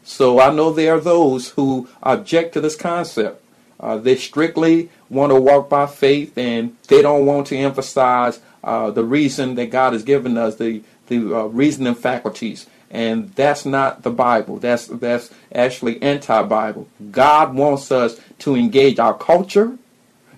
So 0.03 0.39
I 0.39 0.53
know 0.53 0.71
there 0.71 0.95
are 0.95 0.99
those 0.99 1.49
who 1.49 1.89
object 2.03 2.53
to 2.53 2.61
this 2.61 2.75
concept. 2.75 3.43
Uh, 3.79 3.97
they 3.97 4.15
strictly 4.15 4.89
want 5.09 5.31
to 5.31 5.39
walk 5.39 5.69
by 5.69 5.85
faith, 5.85 6.37
and 6.37 6.75
they 6.87 7.01
don't 7.01 7.25
want 7.25 7.47
to 7.47 7.57
emphasize 7.57 8.39
uh, 8.63 8.89
the 8.91 9.03
reason 9.03 9.55
that 9.55 9.69
God 9.69 9.93
has 9.93 10.03
given 10.03 10.37
us, 10.37 10.55
the 10.55 10.81
the 11.07 11.17
uh, 11.17 11.43
reasoning 11.45 11.95
faculties 11.95 12.67
and 12.89 13.33
that's 13.33 13.65
not 13.65 14.03
the 14.03 14.09
Bible. 14.09 14.57
That's 14.57 14.87
that's 14.87 15.29
actually 15.53 16.01
anti-Bible. 16.01 16.87
God 17.11 17.53
wants 17.53 17.91
us 17.91 18.19
to 18.39 18.55
engage 18.55 18.99
our 18.99 19.17
culture. 19.17 19.77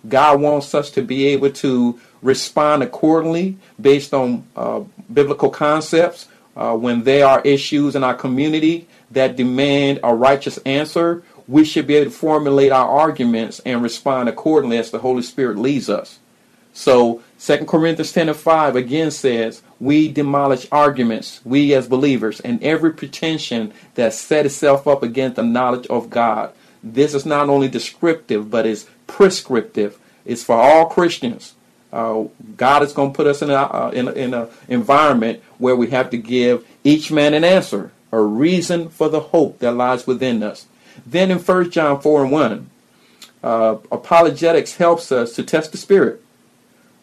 God 0.07 0.41
wants 0.41 0.73
us 0.73 0.89
to 0.91 1.01
be 1.01 1.27
able 1.27 1.51
to 1.51 1.99
respond 2.21 2.83
accordingly 2.83 3.57
based 3.79 4.13
on 4.13 4.47
uh, 4.55 4.81
biblical 5.11 5.49
concepts. 5.49 6.27
Uh, 6.55 6.75
when 6.75 7.03
there 7.03 7.25
are 7.25 7.41
issues 7.41 7.95
in 7.95 8.03
our 8.03 8.15
community 8.15 8.87
that 9.11 9.35
demand 9.37 9.99
a 10.03 10.13
righteous 10.13 10.57
answer, 10.59 11.23
we 11.49 11.65
should 11.65 11.87
be 11.87 11.95
able 11.95 12.11
to 12.11 12.15
formulate 12.15 12.71
our 12.71 12.87
arguments 12.87 13.59
and 13.65 13.81
respond 13.81 14.29
accordingly 14.29 14.77
as 14.77 14.91
the 14.91 14.99
Holy 14.99 15.23
Spirit 15.23 15.57
leads 15.57 15.89
us. 15.89 16.19
So 16.73 17.23
2 17.39 17.65
Corinthians 17.65 18.11
10 18.11 18.29
and 18.29 18.37
5 18.37 18.75
again 18.75 19.09
says, 19.09 19.63
We 19.79 20.11
demolish 20.11 20.67
arguments, 20.71 21.41
we 21.43 21.73
as 21.73 21.87
believers, 21.87 22.39
and 22.39 22.63
every 22.63 22.93
pretension 22.93 23.73
that 23.95 24.13
set 24.13 24.45
itself 24.45 24.87
up 24.87 25.01
against 25.01 25.37
the 25.37 25.43
knowledge 25.43 25.87
of 25.87 26.11
God. 26.11 26.53
This 26.83 27.15
is 27.15 27.25
not 27.25 27.49
only 27.49 27.67
descriptive, 27.67 28.51
but 28.51 28.67
it's 28.67 28.85
prescriptive. 29.07 29.97
It's 30.25 30.43
for 30.43 30.55
all 30.55 30.85
Christians. 30.85 31.55
Uh, 31.91 32.25
God 32.55 32.83
is 32.83 32.93
going 32.93 33.11
to 33.11 33.17
put 33.17 33.25
us 33.25 33.41
in 33.41 33.49
an 33.49 33.55
uh, 33.55 33.89
in, 33.91 34.07
in 34.09 34.33
a 34.35 34.49
environment 34.67 35.41
where 35.57 35.75
we 35.75 35.89
have 35.89 36.11
to 36.11 36.17
give 36.17 36.63
each 36.83 37.11
man 37.11 37.33
an 37.33 37.43
answer, 37.43 37.91
a 38.11 38.21
reason 38.21 38.89
for 38.89 39.09
the 39.09 39.19
hope 39.19 39.57
that 39.59 39.71
lies 39.71 40.05
within 40.05 40.43
us. 40.43 40.67
Then 41.05 41.31
in 41.31 41.39
1 41.39 41.71
John 41.71 42.01
4 42.01 42.23
and 42.23 42.31
1, 42.31 42.69
uh, 43.43 43.77
apologetics 43.91 44.75
helps 44.75 45.11
us 45.11 45.35
to 45.35 45.43
test 45.43 45.71
the 45.71 45.77
spirit. 45.77 46.21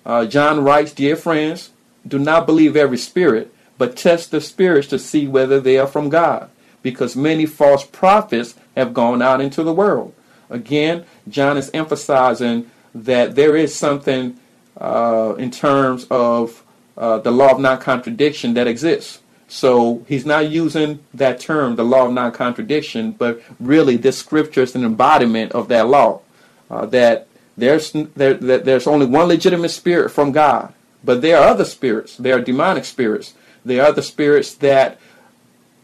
Uh, 0.05 0.26
John 0.26 0.62
writes, 0.62 0.93
Dear 0.93 1.17
friends, 1.17 1.71
do 2.07 2.19
not 2.19 2.47
believe 2.47 2.76
every 2.76 2.99
spirit, 2.99 3.53
but 3.79 3.97
test 3.97 4.31
the 4.31 4.41
spirits 4.41 4.88
to 4.88 4.99
see 4.99 5.26
whether 5.26 5.61
they 5.61 5.79
are 5.79 5.87
from 5.87 6.09
God, 6.09 6.50
because 6.83 7.17
many 7.17 7.47
false 7.47 7.85
prophets 7.85 8.55
have 8.76 8.95
gone 8.95 9.23
out 9.23 9.41
into 9.41 9.62
the 9.62 9.73
world. 9.73 10.15
Again, 10.49 11.05
John 11.29 11.57
is 11.57 11.71
emphasizing 11.75 12.71
that 12.95 13.35
there 13.35 13.57
is 13.57 13.75
something 13.75 14.38
uh, 14.81 15.35
in 15.38 15.50
terms 15.50 16.07
of 16.11 16.62
uh, 16.97 17.19
the 17.19 17.31
law 17.31 17.53
of 17.53 17.61
non 17.61 17.81
contradiction 17.81 18.55
that 18.55 18.67
exists. 18.67 19.21
So 19.49 20.05
he's 20.09 20.26
not 20.26 20.50
using 20.50 21.00
that 21.15 21.38
term, 21.38 21.76
the 21.76 21.85
law 21.85 22.07
of 22.07 22.12
non 22.12 22.33
contradiction, 22.33 23.12
but 23.12 23.41
really 23.61 23.97
this 23.97 24.19
scripture 24.19 24.62
is 24.62 24.75
an 24.75 24.85
embodiment 24.85 25.53
of 25.53 25.69
that 25.69 25.88
law. 25.88 26.21
Uh, 26.69 26.87
that 26.87 27.29
there's, 27.57 27.93
there, 27.93 28.35
there's 28.35 28.87
only 28.87 29.07
one 29.07 29.29
legitimate 29.29 29.71
spirit 29.71 30.11
from 30.11 30.33
God. 30.33 30.75
But 31.05 31.23
there 31.23 31.38
are 31.38 31.49
other 31.49 31.65
spirits. 31.65 32.17
There 32.17 32.37
are 32.37 32.41
demonic 32.41 32.85
spirits. 32.85 33.35
There 33.65 33.85
are 33.85 33.93
the 33.93 34.03
spirits 34.03 34.55
that 34.55 34.99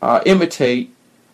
uh, 0.03 0.21
imitate 0.27 0.93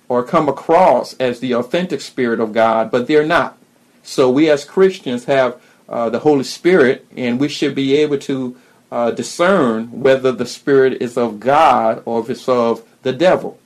or 0.09 0.23
come 0.23 0.49
across 0.49 1.15
as 1.15 1.41
the 1.41 1.55
authentic 1.55 2.01
spirit 2.01 2.41
of 2.41 2.53
God, 2.53 2.91
but 2.91 3.07
they're 3.07 3.27
not. 3.27 3.57
So 4.03 4.31
we 4.31 4.51
as 4.51 4.65
Christians 4.65 5.25
have 5.25 5.61
uh, 5.89 6.11
the 6.11 6.21
Holy 6.21 6.45
Spirit, 6.45 7.07
and 7.17 7.41
we 7.41 7.49
should 7.49 7.75
be 7.75 7.97
able 7.97 8.19
to 8.19 8.57
uh, 8.91 9.11
discern 9.11 10.01
whether 10.01 10.33
the 10.33 10.47
spirit 10.47 11.01
is 11.03 11.17
of 11.17 11.41
God 11.41 12.03
or 12.05 12.21
if 12.21 12.31
it's 12.31 12.49
of 12.49 12.87
the 13.03 13.13
devil. 13.13 13.59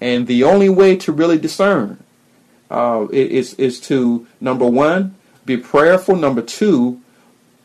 And 0.00 0.26
the 0.26 0.44
only 0.44 0.68
way 0.68 0.96
to 0.96 1.12
really 1.12 1.38
discern 1.38 2.02
uh, 2.70 3.06
is, 3.10 3.54
is 3.54 3.80
to, 3.80 4.26
number 4.40 4.66
one, 4.66 5.16
be 5.44 5.56
prayerful. 5.56 6.16
Number 6.16 6.42
two, 6.42 7.00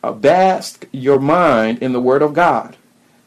uh, 0.04 0.12
bask 0.12 0.88
your 0.92 1.20
mind 1.20 1.80
in 1.82 1.94
the 1.94 2.02
Word 2.02 2.22
of 2.22 2.34
God. 2.34 2.76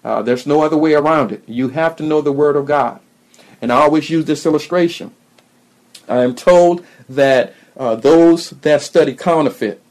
Uh, 0.04 0.22
there's 0.22 0.46
no 0.46 0.62
other 0.62 0.76
way 0.76 0.94
around 0.94 1.32
it. 1.32 1.42
You 1.46 1.68
have 1.68 1.96
to 1.96 2.02
know 2.02 2.20
the 2.20 2.32
Word 2.32 2.56
of 2.56 2.66
God. 2.66 3.00
And 3.60 3.72
I 3.72 3.76
always 3.76 4.10
use 4.10 4.26
this 4.26 4.46
illustration. 4.46 5.12
I 6.08 6.22
am 6.22 6.34
told 6.34 6.84
that 7.08 7.54
uh, 7.76 7.94
those 7.96 8.50
that 8.50 8.82
study 8.82 9.14
counterfeit, 9.14 9.82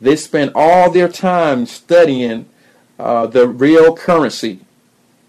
they 0.00 0.16
spend 0.16 0.52
all 0.54 0.90
their 0.90 1.08
time 1.08 1.66
studying 1.66 2.48
uh, 2.98 3.26
the 3.26 3.46
real 3.46 3.96
currency. 3.96 4.60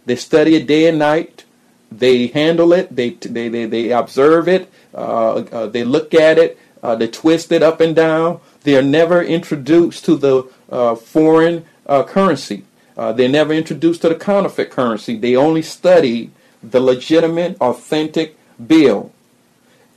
They 0.05 0.15
study 0.15 0.55
it 0.55 0.67
day 0.67 0.87
and 0.87 0.99
night. 0.99 1.45
They 1.91 2.27
handle 2.27 2.73
it. 2.73 2.95
They 2.95 3.11
they 3.11 3.47
they, 3.49 3.65
they 3.65 3.91
observe 3.91 4.47
it. 4.47 4.71
Uh, 4.93 5.45
uh, 5.51 5.67
they 5.67 5.83
look 5.83 6.13
at 6.13 6.37
it. 6.37 6.57
Uh, 6.81 6.95
they 6.95 7.07
twist 7.07 7.51
it 7.51 7.61
up 7.61 7.81
and 7.81 7.95
down. 7.95 8.39
They 8.63 8.77
are 8.77 8.81
never 8.81 9.21
introduced 9.23 10.05
to 10.05 10.15
the 10.15 10.49
uh, 10.71 10.95
foreign 10.95 11.65
currency. 11.87 12.63
They're 12.95 13.29
never 13.29 13.53
introduced 13.53 14.01
to 14.01 14.09
the 14.09 14.15
counterfeit 14.15 14.71
currency. 14.71 15.17
They 15.17 15.35
only 15.35 15.61
study 15.61 16.31
the 16.61 16.79
legitimate, 16.79 17.59
authentic 17.61 18.37
bill. 18.65 19.11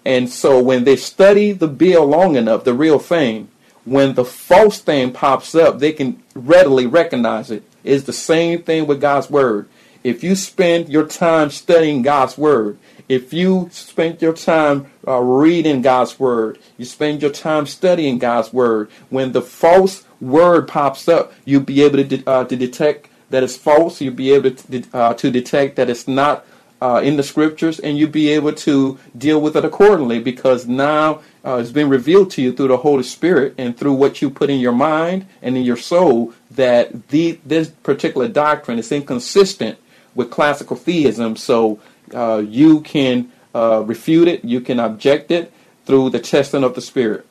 And 0.05 0.31
so 0.31 0.63
when 0.63 0.85
they 0.85 0.97
study 0.97 1.53
the 1.53 1.69
bill 1.69 2.07
long 2.07 2.37
enough, 2.37 2.65
the 2.65 2.75
real 2.75 2.99
thing, 2.99 3.49
when 3.85 4.15
the 4.15 4.25
false 4.25 4.81
thing 4.81 5.13
pops 5.13 5.55
up, 5.55 5.79
they 5.79 5.93
can 5.93 6.22
readily 6.35 6.87
recognize 6.87 7.51
it. 7.51 7.65
It's 7.85 8.05
the 8.05 8.13
same 8.13 8.63
thing 8.63 8.87
with 8.87 9.01
God's 9.01 9.31
Word. 9.31 9.69
If 10.05 10.25
you 10.25 10.35
spend 10.35 10.89
your 10.89 11.07
time 11.07 11.51
studying 11.51 12.03
God's 12.03 12.37
Word, 12.37 12.79
if 13.13 13.33
you 13.35 13.69
spend 13.73 14.23
your 14.23 14.33
time 14.33 14.87
uh, 15.07 15.19
reading 15.19 15.83
God's 15.83 16.19
word, 16.19 16.59
you 16.79 16.87
spend 16.87 17.21
your 17.21 17.31
time 17.31 17.67
studying 17.67 18.19
God's 18.19 18.53
word, 18.55 18.91
when 19.11 19.33
the 19.33 19.43
false 19.43 20.05
word 20.19 20.67
pops 20.67 21.09
up, 21.09 21.33
you'll 21.45 21.61
be 21.61 21.83
able 21.83 21.99
to, 21.99 22.05
de- 22.05 22.27
uh, 22.27 22.45
to 22.45 22.57
detect 22.57 23.09
that 23.29 23.43
it's 23.43 23.57
false. 23.57 24.01
You'll 24.01 24.15
be 24.15 24.33
able 24.33 24.53
to, 24.53 24.81
de- 24.81 24.97
uh, 24.97 25.13
to 25.15 25.31
detect 25.31 25.77
that 25.77 25.91
it's 25.91 26.09
not 26.09 26.47
uh, 26.81 27.01
in 27.05 27.17
the 27.17 27.23
scriptures, 27.23 27.79
and 27.79 27.99
you'll 27.99 28.11
be 28.11 28.29
able 28.31 28.53
to 28.53 28.99
deal 29.17 29.41
with 29.41 29.57
it 29.57 29.65
accordingly 29.65 30.19
because 30.19 30.67
now 30.67 31.21
uh, 31.45 31.57
it's 31.57 31.71
been 31.71 31.89
revealed 31.89 32.31
to 32.33 32.43
you 32.43 32.53
through 32.53 32.69
the 32.69 32.77
Holy 32.77 33.03
Spirit 33.03 33.55
and 33.59 33.77
through 33.77 33.95
what 33.95 34.23
you 34.23 34.31
put 34.31 34.51
in 34.51 34.61
your 34.61 34.73
mind 34.73 35.27
and 35.41 35.57
in 35.57 35.65
your 35.65 35.77
soul 35.77 36.33
that 36.51 37.09
the, 37.09 37.39
this 37.45 37.69
particular 37.69 38.29
doctrine 38.29 38.79
is 38.79 38.93
inconsistent 38.93 39.79
with 40.15 40.31
classical 40.31 40.77
theism. 40.77 41.37
So 41.37 41.81
uh, 42.15 42.45
you 42.47 42.81
can 42.81 43.33
uh, 43.55 43.83
refute 43.85 44.29
it, 44.29 44.45
you 44.45 44.61
can 44.61 44.79
object 44.79 45.31
it 45.31 45.53
through 45.85 46.11
the 46.11 46.21
testing 46.21 46.63
of 46.63 46.75
the 46.75 46.81
Spirit. 46.81 47.27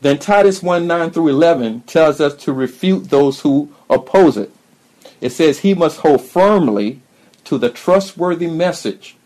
Then 0.00 0.18
Titus 0.18 0.62
1 0.62 0.86
9 0.86 1.10
through 1.10 1.28
11 1.28 1.82
tells 1.82 2.20
us 2.20 2.34
to 2.44 2.52
refute 2.52 3.10
those 3.10 3.40
who 3.40 3.72
oppose 3.88 4.36
it. 4.36 4.50
It 5.20 5.30
says 5.30 5.60
he 5.60 5.74
must 5.74 6.00
hold 6.00 6.22
firmly 6.22 7.00
to 7.44 7.58
the 7.58 7.70
trustworthy 7.70 8.48
message 8.48 9.16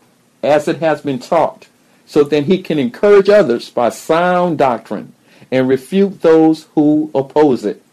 as 0.43 0.67
it 0.67 0.77
has 0.77 1.01
been 1.01 1.17
taught, 1.17 1.67
so 2.07 2.23
that 2.23 2.45
he 2.45 2.63
can 2.63 2.79
encourage 2.79 3.29
others 3.29 3.69
by 3.69 3.89
sound 3.89 4.57
doctrine 4.57 5.13
and 5.51 5.67
refute 5.67 6.21
those 6.21 6.67
who 6.73 7.11
oppose 7.13 7.65
it. 7.65 7.83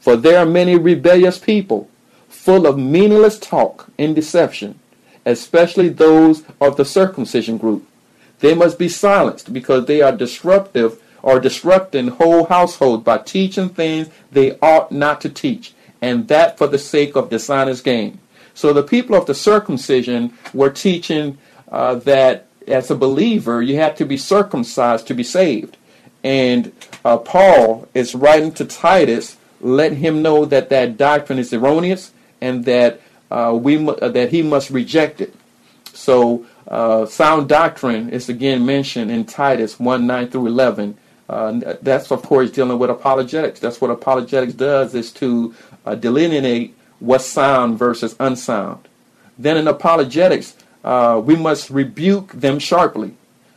For 0.00 0.16
there 0.16 0.38
are 0.38 0.46
many 0.46 0.76
rebellious 0.76 1.38
people, 1.38 1.88
full 2.28 2.66
of 2.66 2.76
meaningless 2.76 3.38
talk 3.38 3.88
and 3.98 4.14
deception, 4.14 4.78
especially 5.24 5.88
those 5.88 6.42
of 6.60 6.76
the 6.76 6.84
circumcision 6.84 7.56
group. 7.56 7.86
They 8.40 8.54
must 8.54 8.78
be 8.78 8.88
silenced 8.88 9.52
because 9.52 9.86
they 9.86 10.02
are 10.02 10.10
disruptive 10.10 11.00
or 11.22 11.38
disrupting 11.38 12.08
whole 12.08 12.46
households 12.46 13.04
by 13.04 13.18
teaching 13.18 13.68
things 13.68 14.08
they 14.32 14.58
ought 14.58 14.90
not 14.90 15.20
to 15.20 15.28
teach, 15.28 15.72
and 16.00 16.26
that 16.26 16.58
for 16.58 16.66
the 16.66 16.78
sake 16.78 17.14
of 17.14 17.30
dishonest 17.30 17.84
gain. 17.84 18.18
So 18.54 18.72
the 18.72 18.82
people 18.82 19.14
of 19.14 19.26
the 19.26 19.34
circumcision 19.34 20.36
were 20.52 20.70
teaching 20.70 21.38
uh, 21.70 21.94
that 21.96 22.48
as 22.68 22.90
a 22.90 22.94
believer 22.94 23.62
you 23.62 23.76
have 23.76 23.94
to 23.96 24.04
be 24.04 24.16
circumcised 24.16 25.06
to 25.06 25.14
be 25.14 25.24
saved. 25.24 25.76
And 26.24 26.72
uh, 27.04 27.18
Paul 27.18 27.88
is 27.94 28.14
writing 28.14 28.52
to 28.52 28.64
Titus, 28.64 29.36
letting 29.60 29.98
him 29.98 30.22
know 30.22 30.44
that 30.44 30.70
that 30.70 30.96
doctrine 30.96 31.38
is 31.38 31.52
erroneous 31.52 32.12
and 32.40 32.64
that 32.64 33.00
uh, 33.30 33.58
we 33.60 33.76
that 33.76 34.28
he 34.30 34.42
must 34.42 34.70
reject 34.70 35.20
it. 35.20 35.34
So 35.92 36.46
uh, 36.68 37.06
sound 37.06 37.48
doctrine 37.48 38.10
is 38.10 38.28
again 38.28 38.64
mentioned 38.64 39.10
in 39.10 39.24
Titus 39.24 39.80
1 39.80 40.06
9 40.06 40.28
through 40.28 40.46
11. 40.46 40.96
Uh, 41.28 41.76
that's 41.80 42.10
of 42.10 42.22
course 42.22 42.50
dealing 42.50 42.78
with 42.78 42.90
apologetics. 42.90 43.58
That's 43.58 43.80
what 43.80 43.90
apologetics 43.90 44.52
does 44.52 44.94
is 44.94 45.10
to 45.12 45.54
uh, 45.86 45.94
delineate 45.94 46.76
what's 46.98 47.26
sound 47.26 47.78
versus 47.78 48.14
unsound. 48.20 48.86
Then 49.38 49.56
in 49.56 49.66
apologetics, 49.66 50.56
uh, 50.84 51.20
we 51.24 51.36
must 51.36 51.70
rebuke 51.70 52.32
them 52.32 52.58
sharply. 52.58 53.16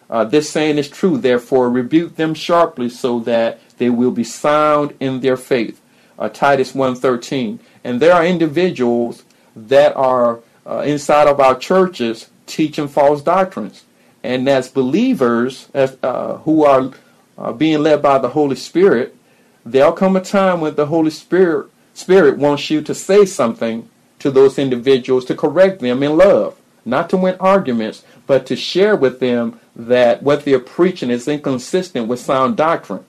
Uh, 0.09 0.23
this 0.23 0.49
saying 0.49 0.77
is 0.77 0.89
true, 0.89 1.17
therefore 1.17 1.69
rebuke 1.69 2.15
them 2.15 2.33
sharply 2.33 2.89
so 2.89 3.19
that 3.21 3.59
they 3.77 3.89
will 3.89 4.11
be 4.11 4.23
sound 4.23 4.93
in 4.99 5.19
their 5.21 5.37
faith. 5.37 5.81
Uh, 6.17 6.29
Titus 6.29 6.73
1.13. 6.73 7.59
And 7.83 7.99
there 7.99 8.13
are 8.13 8.25
individuals 8.25 9.23
that 9.55 9.95
are 9.95 10.41
uh, 10.65 10.79
inside 10.79 11.27
of 11.27 11.39
our 11.39 11.57
churches 11.57 12.29
teaching 12.45 12.87
false 12.87 13.21
doctrines. 13.21 13.83
And 14.23 14.47
as 14.47 14.69
believers 14.69 15.69
as, 15.73 15.97
uh, 16.01 16.37
who 16.37 16.63
are 16.63 16.91
uh, 17.37 17.51
being 17.53 17.83
led 17.83 18.01
by 18.01 18.17
the 18.17 18.29
Holy 18.29 18.55
Spirit, 18.55 19.15
there'll 19.65 19.91
come 19.91 20.15
a 20.15 20.21
time 20.21 20.61
when 20.61 20.75
the 20.75 20.87
Holy 20.87 21.11
Spirit 21.11 21.69
Spirit 21.93 22.37
wants 22.37 22.69
you 22.69 22.81
to 22.81 22.93
say 22.93 23.25
something 23.25 23.89
to 24.19 24.29
those 24.29 24.59
individuals 24.59 25.23
to 25.25 25.33
correct 25.35 25.79
them 25.79 26.03
in 26.03 26.17
love, 26.17 26.59
not 26.85 27.09
to 27.09 27.17
win 27.17 27.35
arguments, 27.39 28.03
but 28.27 28.45
to 28.45 28.55
share 28.55 28.95
with 28.95 29.19
them 29.19 29.59
that 29.75 30.23
what 30.23 30.45
they're 30.45 30.59
preaching 30.59 31.09
is 31.09 31.27
inconsistent 31.27 32.07
with 32.07 32.19
sound 32.19 32.55
doctrine. 32.55 33.03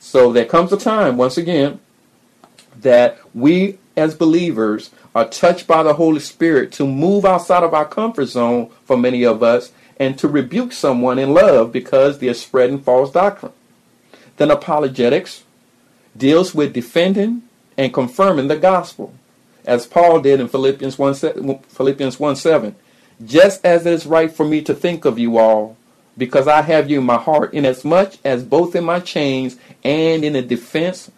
So 0.00 0.32
there 0.32 0.46
comes 0.46 0.72
a 0.72 0.76
time, 0.76 1.16
once 1.16 1.36
again, 1.36 1.78
that 2.80 3.18
we 3.34 3.78
as 3.96 4.14
believers 4.14 4.90
are 5.14 5.28
touched 5.28 5.66
by 5.66 5.82
the 5.82 5.94
Holy 5.94 6.20
Spirit 6.20 6.72
to 6.72 6.86
move 6.86 7.24
outside 7.24 7.62
of 7.62 7.74
our 7.74 7.84
comfort 7.84 8.26
zone 8.26 8.70
for 8.84 8.96
many 8.96 9.24
of 9.24 9.42
us 9.42 9.72
and 9.98 10.18
to 10.18 10.26
rebuke 10.26 10.72
someone 10.72 11.18
in 11.18 11.34
love 11.34 11.70
because 11.70 12.18
they're 12.18 12.34
spreading 12.34 12.80
false 12.80 13.12
doctrine. 13.12 13.52
Then 14.38 14.50
apologetics 14.50 15.44
deals 16.16 16.54
with 16.54 16.72
defending 16.72 17.42
and 17.76 17.92
confirming 17.92 18.48
the 18.48 18.56
gospel, 18.56 19.14
as 19.64 19.86
Paul 19.86 20.20
did 20.20 20.40
in 20.40 20.48
Philippians 20.48 20.98
1, 20.98 21.14
Philippians 21.14 22.18
1 22.18 22.36
7. 22.36 22.74
Just 23.24 23.64
as 23.64 23.84
it 23.86 23.92
is 23.92 24.06
right 24.06 24.32
for 24.32 24.46
me 24.46 24.62
to 24.62 24.74
think 24.74 25.04
of 25.04 25.18
you 25.18 25.38
all, 25.38 25.76
because 26.16 26.48
I 26.48 26.62
have 26.62 26.90
you 26.90 26.98
in 27.00 27.06
my 27.06 27.18
heart, 27.18 27.54
inasmuch 27.54 28.14
as 28.24 28.42
both 28.42 28.74
in 28.74 28.84
my 28.84 29.00
chains 29.00 29.56
and 29.84 30.24
in 30.24 30.32
the 30.32 30.42
defense 30.42 31.10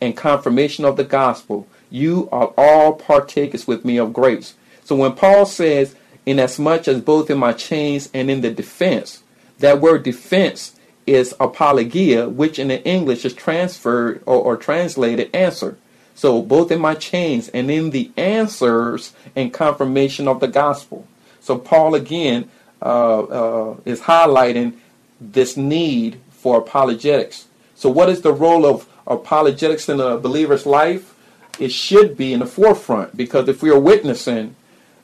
and 0.00 0.16
confirmation 0.16 0.84
of 0.84 0.96
the 0.96 1.04
gospel, 1.04 1.66
you 1.90 2.28
are 2.30 2.52
all 2.56 2.94
partakers 2.94 3.66
with 3.66 3.84
me 3.84 3.98
of 3.98 4.12
grace. 4.12 4.54
So 4.84 4.96
when 4.96 5.14
Paul 5.14 5.46
says, 5.46 5.94
inasmuch 6.26 6.88
as 6.88 7.00
both 7.00 7.30
in 7.30 7.38
my 7.38 7.52
chains 7.52 8.08
and 8.12 8.30
in 8.30 8.40
the 8.40 8.50
defense, 8.50 9.22
that 9.58 9.80
word 9.80 10.02
defense 10.02 10.76
is 11.06 11.34
apologia, 11.40 12.28
which 12.28 12.58
in 12.58 12.68
the 12.68 12.84
English 12.84 13.24
is 13.24 13.34
transferred 13.34 14.22
or, 14.26 14.36
or 14.36 14.56
translated 14.56 15.34
answer. 15.34 15.76
So 16.14 16.42
both 16.42 16.70
in 16.70 16.80
my 16.80 16.94
chains 16.94 17.48
and 17.48 17.70
in 17.70 17.90
the 17.90 18.10
answers 18.16 19.12
and 19.34 19.52
confirmation 19.52 20.28
of 20.28 20.40
the 20.40 20.48
gospel. 20.48 21.06
So 21.42 21.58
Paul 21.58 21.94
again 21.94 22.48
uh, 22.80 23.20
uh, 23.20 23.76
is 23.84 24.00
highlighting 24.00 24.74
this 25.20 25.56
need 25.56 26.18
for 26.30 26.58
apologetics. 26.58 27.46
So 27.74 27.90
what 27.90 28.08
is 28.08 28.22
the 28.22 28.32
role 28.32 28.64
of 28.64 28.88
apologetics 29.06 29.88
in 29.88 30.00
a 30.00 30.16
believer's 30.16 30.66
life? 30.66 31.14
It 31.58 31.72
should 31.72 32.16
be 32.16 32.32
in 32.32 32.40
the 32.40 32.46
forefront 32.46 33.16
because 33.16 33.48
if 33.48 33.62
we 33.62 33.70
are 33.70 33.78
witnessing, 33.78 34.56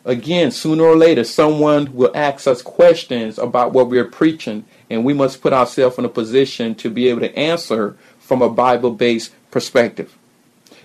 again, 0.04 0.50
sooner 0.50 0.84
or 0.84 0.96
later, 0.96 1.24
someone 1.24 1.92
will 1.94 2.12
ask 2.14 2.46
us 2.46 2.62
questions 2.62 3.38
about 3.38 3.72
what 3.72 3.88
we 3.88 3.98
are 3.98 4.04
preaching, 4.04 4.64
and 4.88 5.04
we 5.04 5.12
must 5.12 5.42
put 5.42 5.52
ourselves 5.52 5.98
in 5.98 6.04
a 6.04 6.08
position 6.08 6.74
to 6.76 6.88
be 6.88 7.08
able 7.08 7.20
to 7.20 7.36
answer 7.36 7.96
from 8.18 8.42
a 8.42 8.48
Bible 8.48 8.92
based 8.92 9.32
perspective. 9.50 10.16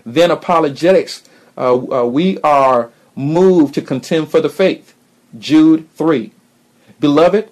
Then 0.06 0.32
apologetics, 0.32 1.24
uh, 1.58 1.74
uh, 1.74 2.06
we 2.06 2.40
are 2.42 2.92
moved 3.16 3.76
to 3.76 3.82
contend 3.82 4.30
for 4.30 4.42
the 4.42 4.50
faith. 4.50 4.94
Jude 5.38 5.90
3. 5.92 6.32
Beloved, 7.00 7.50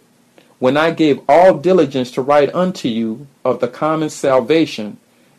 when 0.59 0.77
I 0.77 0.91
gave 0.91 1.21
all 1.27 1.57
diligence 1.57 2.11
to 2.11 2.21
write 2.21 2.53
unto 2.53 2.87
you 2.87 3.27
of 3.43 3.59
the 3.59 3.67
common 3.67 4.09
salvation, 4.09 4.97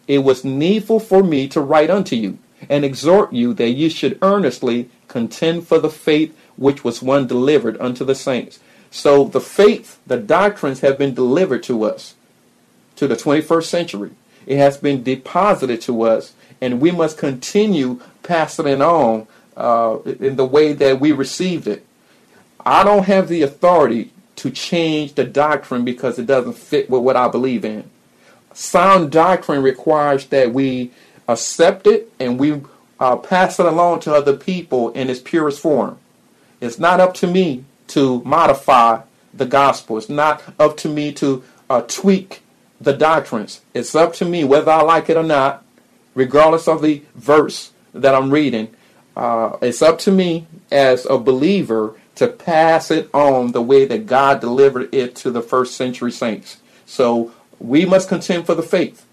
it 0.08 0.18
was 0.18 0.44
needful 0.44 0.98
for 0.98 1.22
me 1.22 1.46
to 1.48 1.60
write 1.60 1.90
unto 1.90 2.16
you 2.16 2.38
and 2.68 2.84
exhort 2.84 3.32
you 3.32 3.54
that 3.54 3.70
you 3.70 3.88
should 3.88 4.18
earnestly 4.22 4.88
contend 5.08 5.66
for 5.66 5.78
the 5.78 5.90
faith 5.90 6.36
which 6.56 6.84
was 6.84 7.02
one 7.02 7.26
delivered 7.26 7.80
unto 7.80 8.04
the 8.04 8.14
saints. 8.14 8.58
So 8.90 9.24
the 9.24 9.40
faith, 9.40 9.98
the 10.06 10.18
doctrines 10.18 10.80
have 10.80 10.98
been 10.98 11.14
delivered 11.14 11.62
to 11.64 11.84
us 11.84 12.14
to 12.96 13.06
the 13.06 13.16
21st 13.16 13.64
century. 13.64 14.10
It 14.46 14.58
has 14.58 14.76
been 14.76 15.02
deposited 15.02 15.80
to 15.82 16.02
us 16.02 16.34
and 16.60 16.80
we 16.80 16.90
must 16.90 17.18
continue 17.18 18.00
passing 18.22 18.66
it 18.66 18.80
on 18.80 19.26
uh, 19.56 19.98
in 20.04 20.36
the 20.36 20.44
way 20.44 20.72
that 20.72 21.00
we 21.00 21.12
received 21.12 21.66
it. 21.66 21.84
I 22.64 22.84
don't 22.84 23.04
have 23.04 23.28
the 23.28 23.42
authority 23.42 24.12
to 24.36 24.50
change 24.50 25.14
the 25.14 25.24
doctrine 25.24 25.84
because 25.84 26.18
it 26.18 26.26
doesn't 26.26 26.54
fit 26.54 26.90
with 26.90 27.02
what 27.02 27.16
I 27.16 27.28
believe 27.28 27.64
in. 27.64 27.88
Sound 28.54 29.10
doctrine 29.10 29.62
requires 29.62 30.26
that 30.26 30.52
we 30.52 30.90
accept 31.28 31.86
it 31.86 32.12
and 32.18 32.38
we 32.38 32.62
uh, 33.00 33.16
pass 33.16 33.58
it 33.58 33.66
along 33.66 34.00
to 34.00 34.14
other 34.14 34.36
people 34.36 34.90
in 34.90 35.10
its 35.10 35.20
purest 35.20 35.60
form. 35.60 35.98
It's 36.60 36.78
not 36.78 37.00
up 37.00 37.14
to 37.14 37.26
me 37.26 37.64
to 37.88 38.22
modify 38.24 39.02
the 39.34 39.46
gospel. 39.46 39.98
It's 39.98 40.08
not 40.08 40.42
up 40.58 40.76
to 40.78 40.88
me 40.88 41.12
to 41.14 41.42
uh, 41.68 41.82
tweak 41.82 42.42
the 42.80 42.92
doctrines. 42.92 43.60
It's 43.74 43.94
up 43.94 44.12
to 44.14 44.24
me 44.24 44.44
whether 44.44 44.70
I 44.70 44.82
like 44.82 45.08
it 45.08 45.16
or 45.16 45.22
not 45.22 45.64
regardless 46.14 46.68
of 46.68 46.82
the 46.82 47.02
verse 47.14 47.72
that 47.94 48.14
I'm 48.14 48.30
reading. 48.30 48.74
Uh, 49.16 49.56
it's 49.62 49.82
up 49.82 49.98
to 50.00 50.12
me 50.12 50.46
as 50.70 51.06
a 51.06 51.18
believer 51.18 51.94
to 52.16 52.28
pass 52.28 52.90
it 52.90 53.08
on 53.14 53.52
the 53.52 53.62
way 53.62 53.84
that 53.86 54.06
God 54.06 54.40
delivered 54.40 54.94
it 54.94 55.14
to 55.16 55.30
the 55.30 55.42
first 55.42 55.76
century 55.76 56.12
saints. 56.12 56.58
So 56.86 57.32
we 57.58 57.84
must 57.84 58.08
contend 58.08 58.46
for 58.46 58.54
the 58.54 58.62
faith. 58.62 59.06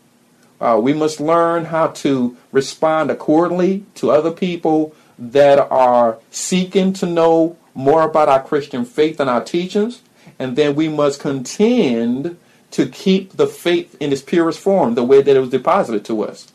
Uh, 0.59 0.79
we 0.81 0.93
must 0.93 1.19
learn 1.19 1.65
how 1.65 1.87
to 1.87 2.35
respond 2.51 3.09
accordingly 3.09 3.85
to 3.95 4.11
other 4.11 4.31
people 4.31 4.93
that 5.17 5.59
are 5.71 6.19
seeking 6.31 6.91
to 6.93 7.05
know 7.05 7.57
more 7.73 8.03
about 8.03 8.27
our 8.27 8.43
Christian 8.43 8.83
faith 8.83 9.19
and 9.19 9.29
our 9.29 9.43
teachings. 9.43 10.01
And 10.37 10.55
then 10.55 10.75
we 10.75 10.89
must 10.89 11.21
contend 11.21 12.37
to 12.71 12.87
keep 12.87 13.31
the 13.33 13.47
faith 13.47 13.95
in 13.99 14.11
its 14.11 14.21
purest 14.21 14.59
form, 14.59 14.95
the 14.95 15.03
way 15.03 15.21
that 15.21 15.35
it 15.35 15.39
was 15.39 15.49
deposited 15.49 16.05
to 16.05 16.23
us 16.23 16.51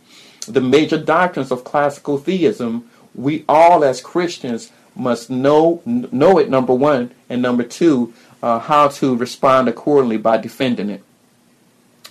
the 0.47 0.61
major 0.61 0.99
doctrines 0.99 1.51
of 1.51 1.65
classical 1.65 2.19
theism, 2.19 2.89
we 3.15 3.45
all 3.49 3.85
as 3.85 4.01
Christians 4.01 4.71
must 4.95 5.31
know 5.31 5.83
know 5.85 6.39
it. 6.39 6.49
Number 6.49 6.75
one, 6.75 7.13
and 7.29 7.43
number 7.43 7.63
two, 7.63 8.13
uh, 8.43 8.59
how 8.59 8.89
to 8.89 9.17
respond 9.17 9.69
accordingly 9.69 10.19
by 10.19 10.37
defending 10.37 10.91
it. 10.91 11.03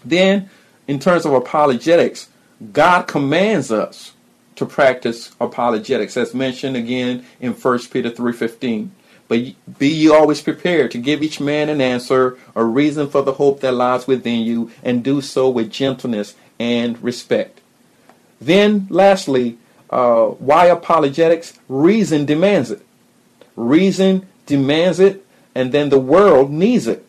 Then, 0.04 0.50
in 0.88 1.00
terms 1.00 1.26
of 1.26 1.34
apologetics, 1.34 2.30
God 2.72 3.04
commands 3.04 3.72
us 3.72 4.14
to 4.56 4.66
practice 4.66 5.32
apologetics, 5.40 6.18
as 6.18 6.34
mentioned 6.34 6.76
again 6.76 7.26
in 7.40 7.54
1 7.54 7.92
Peter 7.92 8.10
3:15. 8.10 8.92
But 9.28 9.40
be 9.80 9.88
ye 9.88 10.10
always 10.10 10.42
prepared 10.42 10.92
to 10.92 10.98
give 10.98 11.24
each 11.24 11.40
man 11.40 11.70
an 11.70 11.82
answer, 11.82 12.38
a 12.56 12.64
reason 12.64 13.10
for 13.10 13.22
the 13.22 13.34
hope 13.34 13.62
that 13.62 13.74
lies 13.74 14.06
within 14.06 14.42
you, 14.42 14.70
and 14.84 15.04
do 15.04 15.22
so 15.22 15.50
with 15.50 15.72
gentleness 15.72 16.36
and 16.60 17.02
respect 17.02 17.62
then, 18.46 18.88
lastly, 18.90 19.58
uh, 19.94 20.26
why 20.40 20.66
apologetics? 20.66 21.60
Reason 21.70 22.26
demands 22.26 22.72
it. 22.72 22.84
Reason 23.56 24.28
demands 24.48 25.00
it, 25.00 25.24
and 25.54 25.72
then 25.72 25.90
the 25.90 26.00
world 26.00 26.50
needs 26.50 26.88
it. 26.88 27.06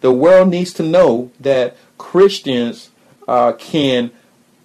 The 0.00 0.12
world 0.12 0.48
needs 0.48 0.72
to 0.74 0.84
know 0.84 1.32
that 1.40 1.76
Christians 1.98 2.90
uh, 3.26 3.54
can 3.54 4.12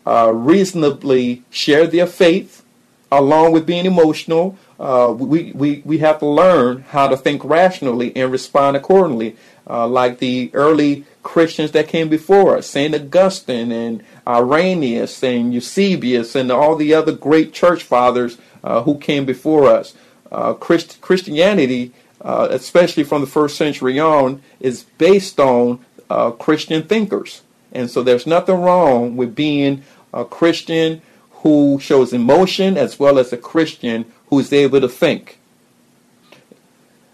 uh, 0.05 0.31
reasonably 0.31 1.41
share 1.49 1.87
their 1.87 2.05
faith 2.05 2.63
along 3.11 3.51
with 3.51 3.65
being 3.65 3.87
emotional. 3.87 4.55
Uh, 4.79 5.15
we, 5.17 5.51
we, 5.53 5.81
we 5.85 5.97
have 5.97 6.19
to 6.19 6.27
learn 6.27 6.81
how 6.89 7.07
to 7.07 7.17
think 7.17 7.43
rationally 7.43 8.15
and 8.15 8.31
respond 8.31 8.77
accordingly, 8.77 9.35
uh, 9.67 9.87
like 9.87 10.19
the 10.19 10.51
early 10.53 11.03
Christians 11.25 11.71
that 11.71 11.87
came 11.87 12.07
before 12.07 12.55
us, 12.55 12.67
St. 12.67 12.93
Augustine 12.93 13.71
and 13.71 14.03
Irenaeus 14.27 15.23
and 15.23 15.53
Eusebius 15.53 16.35
and 16.35 16.51
all 16.51 16.75
the 16.75 16.93
other 16.93 17.11
great 17.11 17.51
church 17.51 17.81
fathers 17.81 18.37
uh, 18.63 18.83
who 18.83 18.99
came 18.99 19.25
before 19.25 19.67
us. 19.67 19.95
Uh, 20.31 20.53
Christ- 20.53 21.01
Christianity, 21.01 21.91
uh, 22.21 22.47
especially 22.51 23.03
from 23.03 23.21
the 23.21 23.27
first 23.27 23.57
century 23.57 23.99
on, 23.99 24.43
is 24.59 24.83
based 24.99 25.39
on 25.39 25.83
uh, 26.11 26.29
Christian 26.29 26.83
thinkers. 26.83 27.41
And 27.71 27.89
so 27.89 28.03
there's 28.03 28.27
nothing 28.27 28.61
wrong 28.61 29.17
with 29.17 29.33
being 29.35 29.83
a 30.13 30.25
Christian 30.25 31.01
who 31.41 31.79
shows 31.81 32.13
emotion 32.13 32.77
as 32.77 32.99
well 32.99 33.17
as 33.17 33.33
a 33.33 33.37
Christian 33.37 34.05
who 34.27 34.39
is 34.39 34.53
able 34.53 34.79
to 34.79 34.87
think. 34.87 35.39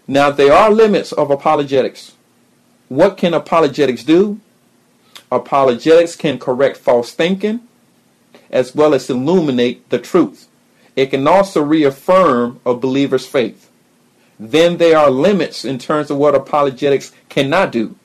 Now, 0.06 0.30
there 0.30 0.52
are 0.52 0.70
limits 0.70 1.12
of 1.12 1.30
apologetics. 1.30 2.11
What 2.92 3.16
can 3.16 3.32
apologetics 3.32 4.04
do? 4.04 4.38
Apologetics 5.30 6.14
can 6.14 6.38
correct 6.38 6.76
false 6.76 7.14
thinking 7.14 7.60
as 8.50 8.74
well 8.74 8.92
as 8.92 9.08
illuminate 9.08 9.88
the 9.88 9.98
truth. 9.98 10.46
It 10.94 11.06
can 11.06 11.26
also 11.26 11.62
reaffirm 11.62 12.60
a 12.66 12.74
believer's 12.74 13.26
faith. 13.26 13.70
Then 14.38 14.76
there 14.76 14.98
are 14.98 15.10
limits 15.10 15.64
in 15.64 15.78
terms 15.78 16.10
of 16.10 16.18
what 16.18 16.34
apologetics 16.34 17.12
cannot 17.30 17.72
do. 17.72 17.96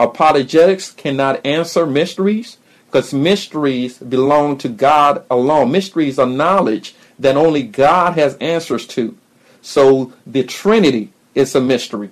Apologetics 0.00 0.90
cannot 0.90 1.46
answer 1.46 1.86
mysteries 1.86 2.56
because 2.86 3.14
mysteries 3.14 3.98
belong 3.98 4.58
to 4.58 4.68
God 4.68 5.24
alone. 5.30 5.70
Mysteries 5.70 6.18
are 6.18 6.26
knowledge 6.26 6.96
that 7.20 7.36
only 7.36 7.62
God 7.62 8.14
has 8.14 8.34
answers 8.38 8.84
to. 8.88 9.16
So 9.62 10.12
the 10.26 10.42
Trinity 10.42 11.12
is 11.36 11.54
a 11.54 11.60
mystery. 11.60 12.10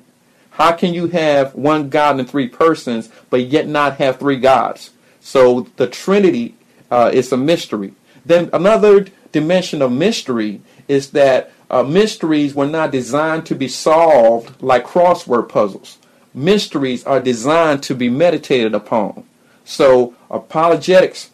How 0.52 0.72
can 0.72 0.92
you 0.92 1.08
have 1.08 1.54
one 1.54 1.88
God 1.88 2.20
in 2.20 2.26
three 2.26 2.48
persons, 2.48 3.08
but 3.30 3.46
yet 3.46 3.66
not 3.66 3.96
have 3.96 4.18
three 4.18 4.36
gods? 4.36 4.90
So 5.20 5.68
the 5.76 5.86
Trinity 5.86 6.54
uh, 6.90 7.10
is 7.12 7.32
a 7.32 7.36
mystery. 7.36 7.94
Then 8.24 8.50
another 8.52 9.06
dimension 9.32 9.80
of 9.80 9.92
mystery 9.92 10.60
is 10.88 11.10
that 11.10 11.50
uh, 11.70 11.82
mysteries 11.82 12.54
were 12.54 12.66
not 12.66 12.90
designed 12.90 13.46
to 13.46 13.54
be 13.54 13.66
solved 13.66 14.62
like 14.62 14.84
crossword 14.86 15.48
puzzles. 15.48 15.98
Mysteries 16.34 17.04
are 17.04 17.20
designed 17.20 17.82
to 17.84 17.94
be 17.94 18.10
meditated 18.10 18.74
upon. 18.74 19.24
So 19.64 20.14
apologetics 20.30 21.30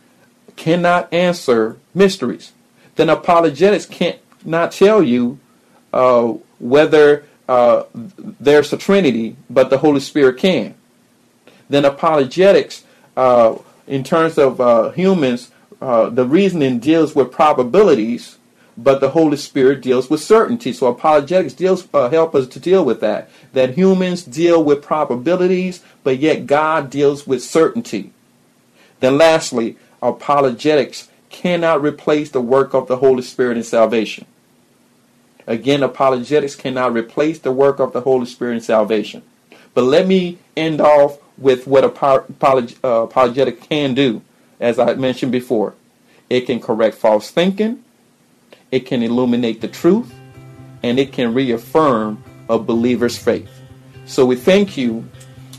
cannot 0.54 1.12
answer 1.12 1.78
mysteries. 1.92 2.52
Then 2.94 3.09
apologetics 3.09 3.87
can't 3.87 4.18
not 4.44 4.70
tell 4.72 5.02
you 5.02 5.38
uh, 5.92 6.35
whether 6.61 7.24
uh, 7.49 7.85
there's 7.95 8.73
a 8.73 8.77
Trinity, 8.77 9.37
but 9.49 9.71
the 9.71 9.79
Holy 9.79 10.01
Spirit 10.01 10.39
can. 10.39 10.75
Then 11.69 11.85
apologetics, 11.85 12.85
uh, 13.17 13.57
in 13.87 14.05
terms 14.05 14.39
of 14.39 14.61
uh, 14.61 14.91
humans, 14.91 15.51
uh, 15.81 16.11
the 16.11 16.25
reasoning 16.25 16.79
deals 16.79 17.15
with 17.15 17.33
probabilities, 17.33 18.39
but 18.77 19.01
the 19.01 19.11
Holy 19.11 19.37
Spirit 19.37 19.81
deals 19.81 20.09
with 20.09 20.21
certainty. 20.21 20.73
So 20.73 20.87
apologetics 20.87 21.55
deals 21.55 21.89
uh, 21.93 22.09
help 22.11 22.35
us 22.35 22.47
to 22.49 22.61
deal 22.61 22.85
with 22.85 23.01
that. 23.01 23.29
That 23.53 23.75
humans 23.75 24.23
deal 24.23 24.63
with 24.63 24.83
probabilities, 24.83 25.83
but 26.05 26.19
yet 26.19 26.47
God 26.47 26.91
deals 26.91 27.27
with 27.27 27.43
certainty. 27.43 28.13
Then 29.01 29.19
lastly, 29.19 29.77
apologetics 30.03 31.09
cannot 31.31 31.83
replace 31.83 32.31
the 32.31 32.41
work 32.41 32.75
of 32.75 32.89
the 32.89 32.99
Holy 32.99 33.23
Spirit 33.23 33.57
in 33.57 33.65
salvation. 33.65 34.27
Again, 35.49 35.83
apologetics 35.83 36.55
cannot 36.55 36.93
replace 36.93 37.39
the 37.39 37.51
work 37.51 37.81
of 37.81 37.95
the 37.95 38.03
Holy 38.03 38.27
Spirit 38.27 38.57
in 38.57 38.61
salvation. 38.61 39.23
But 39.73 39.85
let 39.85 40.07
me 40.07 40.37
end 40.55 40.79
off 40.79 41.17
with 41.39 41.67
what 41.67 41.85
apolog- 41.85 42.77
uh, 42.85 43.05
apologetic 43.05 43.63
can 43.63 43.95
do, 43.95 44.21
as 44.61 44.79
I 44.79 44.93
mentioned 44.93 45.33
before. 45.33 45.73
It 46.29 46.43
can 46.43 46.61
correct 46.61 46.97
false 46.97 47.31
thinking, 47.31 47.83
it 48.71 48.81
can 48.81 49.03
illuminate 49.03 49.63
the 49.63 49.69
truth, 49.69 50.13
and 50.83 50.99
it 50.99 51.15
can 51.15 51.33
reaffirm 51.33 52.23
a 52.51 52.59
believer's 52.59 53.17
faith. 53.17 53.49
So 54.05 54.27
we 54.27 54.37
thank 54.37 54.77
you 54.77 55.09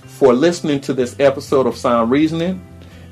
for 0.06 0.34
listening 0.34 0.82
to 0.82 0.93
this 0.93 1.19
episode 1.19 1.65
of 1.65 1.75
Sound 1.75 2.12
Reasoning. 2.12 2.63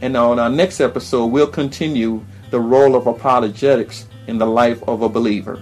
And 0.02 0.16
on 0.16 0.38
our 0.38 0.50
next 0.50 0.80
episode, 0.80 1.26
we'll 1.28 1.48
continue 1.48 2.24
the 2.52 2.60
role 2.60 2.96
of 2.96 3.08
apologetics 3.08 4.06
in 4.28 4.38
the 4.38 4.46
life 4.46 4.84
of 4.88 5.02
a 5.02 5.10
believer. 5.10 5.60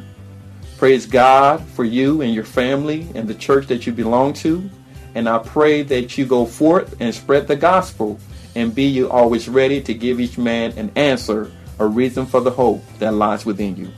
Praise 0.77 1.05
God 1.05 1.63
for 1.69 1.85
you 1.85 2.21
and 2.21 2.33
your 2.33 2.43
family 2.43 3.07
and 3.15 3.27
the 3.27 3.33
church 3.33 3.67
that 3.67 3.87
you 3.87 3.93
belong 3.93 4.33
to. 4.33 4.69
And 5.15 5.29
I 5.29 5.39
pray 5.39 5.83
that 5.83 6.17
you 6.17 6.25
go 6.25 6.45
forth 6.45 6.95
and 6.99 7.15
spread 7.15 7.47
the 7.47 7.55
gospel 7.55 8.19
and 8.55 8.75
be 8.75 8.83
you 8.83 9.09
always 9.09 9.47
ready 9.47 9.81
to 9.81 9.93
give 9.93 10.19
each 10.19 10.37
man 10.37 10.77
an 10.77 10.91
answer, 10.95 11.51
a 11.79 11.87
reason 11.87 12.25
for 12.25 12.41
the 12.41 12.51
hope 12.51 12.83
that 12.99 13.13
lies 13.13 13.45
within 13.45 13.77
you. 13.77 13.89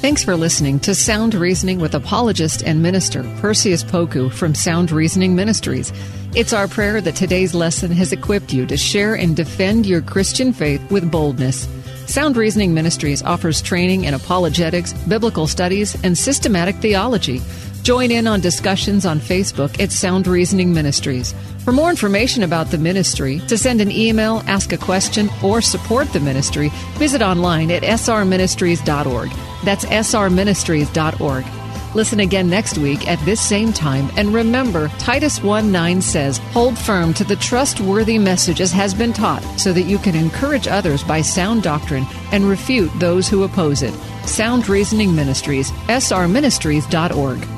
Thanks 0.00 0.22
for 0.22 0.36
listening 0.36 0.78
to 0.80 0.94
Sound 0.94 1.34
Reasoning 1.34 1.80
with 1.80 1.96
apologist 1.96 2.62
and 2.62 2.80
minister 2.80 3.24
Perseus 3.40 3.82
Poku 3.82 4.32
from 4.32 4.54
Sound 4.54 4.92
Reasoning 4.92 5.34
Ministries. 5.34 5.92
It's 6.36 6.52
our 6.52 6.68
prayer 6.68 7.00
that 7.00 7.16
today's 7.16 7.52
lesson 7.52 7.90
has 7.90 8.12
equipped 8.12 8.52
you 8.52 8.64
to 8.66 8.76
share 8.76 9.16
and 9.16 9.34
defend 9.34 9.86
your 9.86 10.00
Christian 10.00 10.52
faith 10.52 10.88
with 10.92 11.10
boldness. 11.10 11.66
Sound 12.08 12.38
Reasoning 12.38 12.72
Ministries 12.72 13.22
offers 13.22 13.60
training 13.60 14.04
in 14.04 14.14
apologetics, 14.14 14.94
biblical 14.94 15.46
studies, 15.46 15.94
and 16.02 16.16
systematic 16.16 16.76
theology. 16.76 17.42
Join 17.82 18.10
in 18.10 18.26
on 18.26 18.40
discussions 18.40 19.04
on 19.04 19.20
Facebook 19.20 19.78
at 19.78 19.92
Sound 19.92 20.26
Reasoning 20.26 20.72
Ministries. 20.72 21.34
For 21.66 21.72
more 21.72 21.90
information 21.90 22.42
about 22.42 22.70
the 22.70 22.78
ministry, 22.78 23.40
to 23.40 23.58
send 23.58 23.82
an 23.82 23.90
email, 23.90 24.42
ask 24.46 24.72
a 24.72 24.78
question, 24.78 25.28
or 25.44 25.60
support 25.60 26.10
the 26.14 26.20
ministry, 26.20 26.70
visit 26.94 27.20
online 27.20 27.70
at 27.70 27.82
srministries.org. 27.82 29.30
That's 29.64 29.84
srministries.org. 29.84 31.57
Listen 31.94 32.20
again 32.20 32.48
next 32.48 32.78
week 32.78 33.08
at 33.08 33.18
this 33.20 33.40
same 33.40 33.72
time. 33.72 34.10
And 34.16 34.34
remember, 34.34 34.88
Titus 34.98 35.42
1 35.42 35.72
9 35.72 36.02
says, 36.02 36.38
Hold 36.52 36.78
firm 36.78 37.14
to 37.14 37.24
the 37.24 37.36
trustworthy 37.36 38.18
message 38.18 38.60
as 38.60 38.72
has 38.72 38.94
been 38.94 39.12
taught, 39.12 39.42
so 39.58 39.72
that 39.72 39.82
you 39.82 39.98
can 39.98 40.14
encourage 40.14 40.68
others 40.68 41.02
by 41.02 41.20
sound 41.20 41.62
doctrine 41.62 42.06
and 42.32 42.44
refute 42.44 42.90
those 42.98 43.28
who 43.28 43.44
oppose 43.44 43.82
it. 43.82 43.94
Sound 44.26 44.68
Reasoning 44.68 45.14
Ministries, 45.14 45.70
srministries.org. 45.88 47.57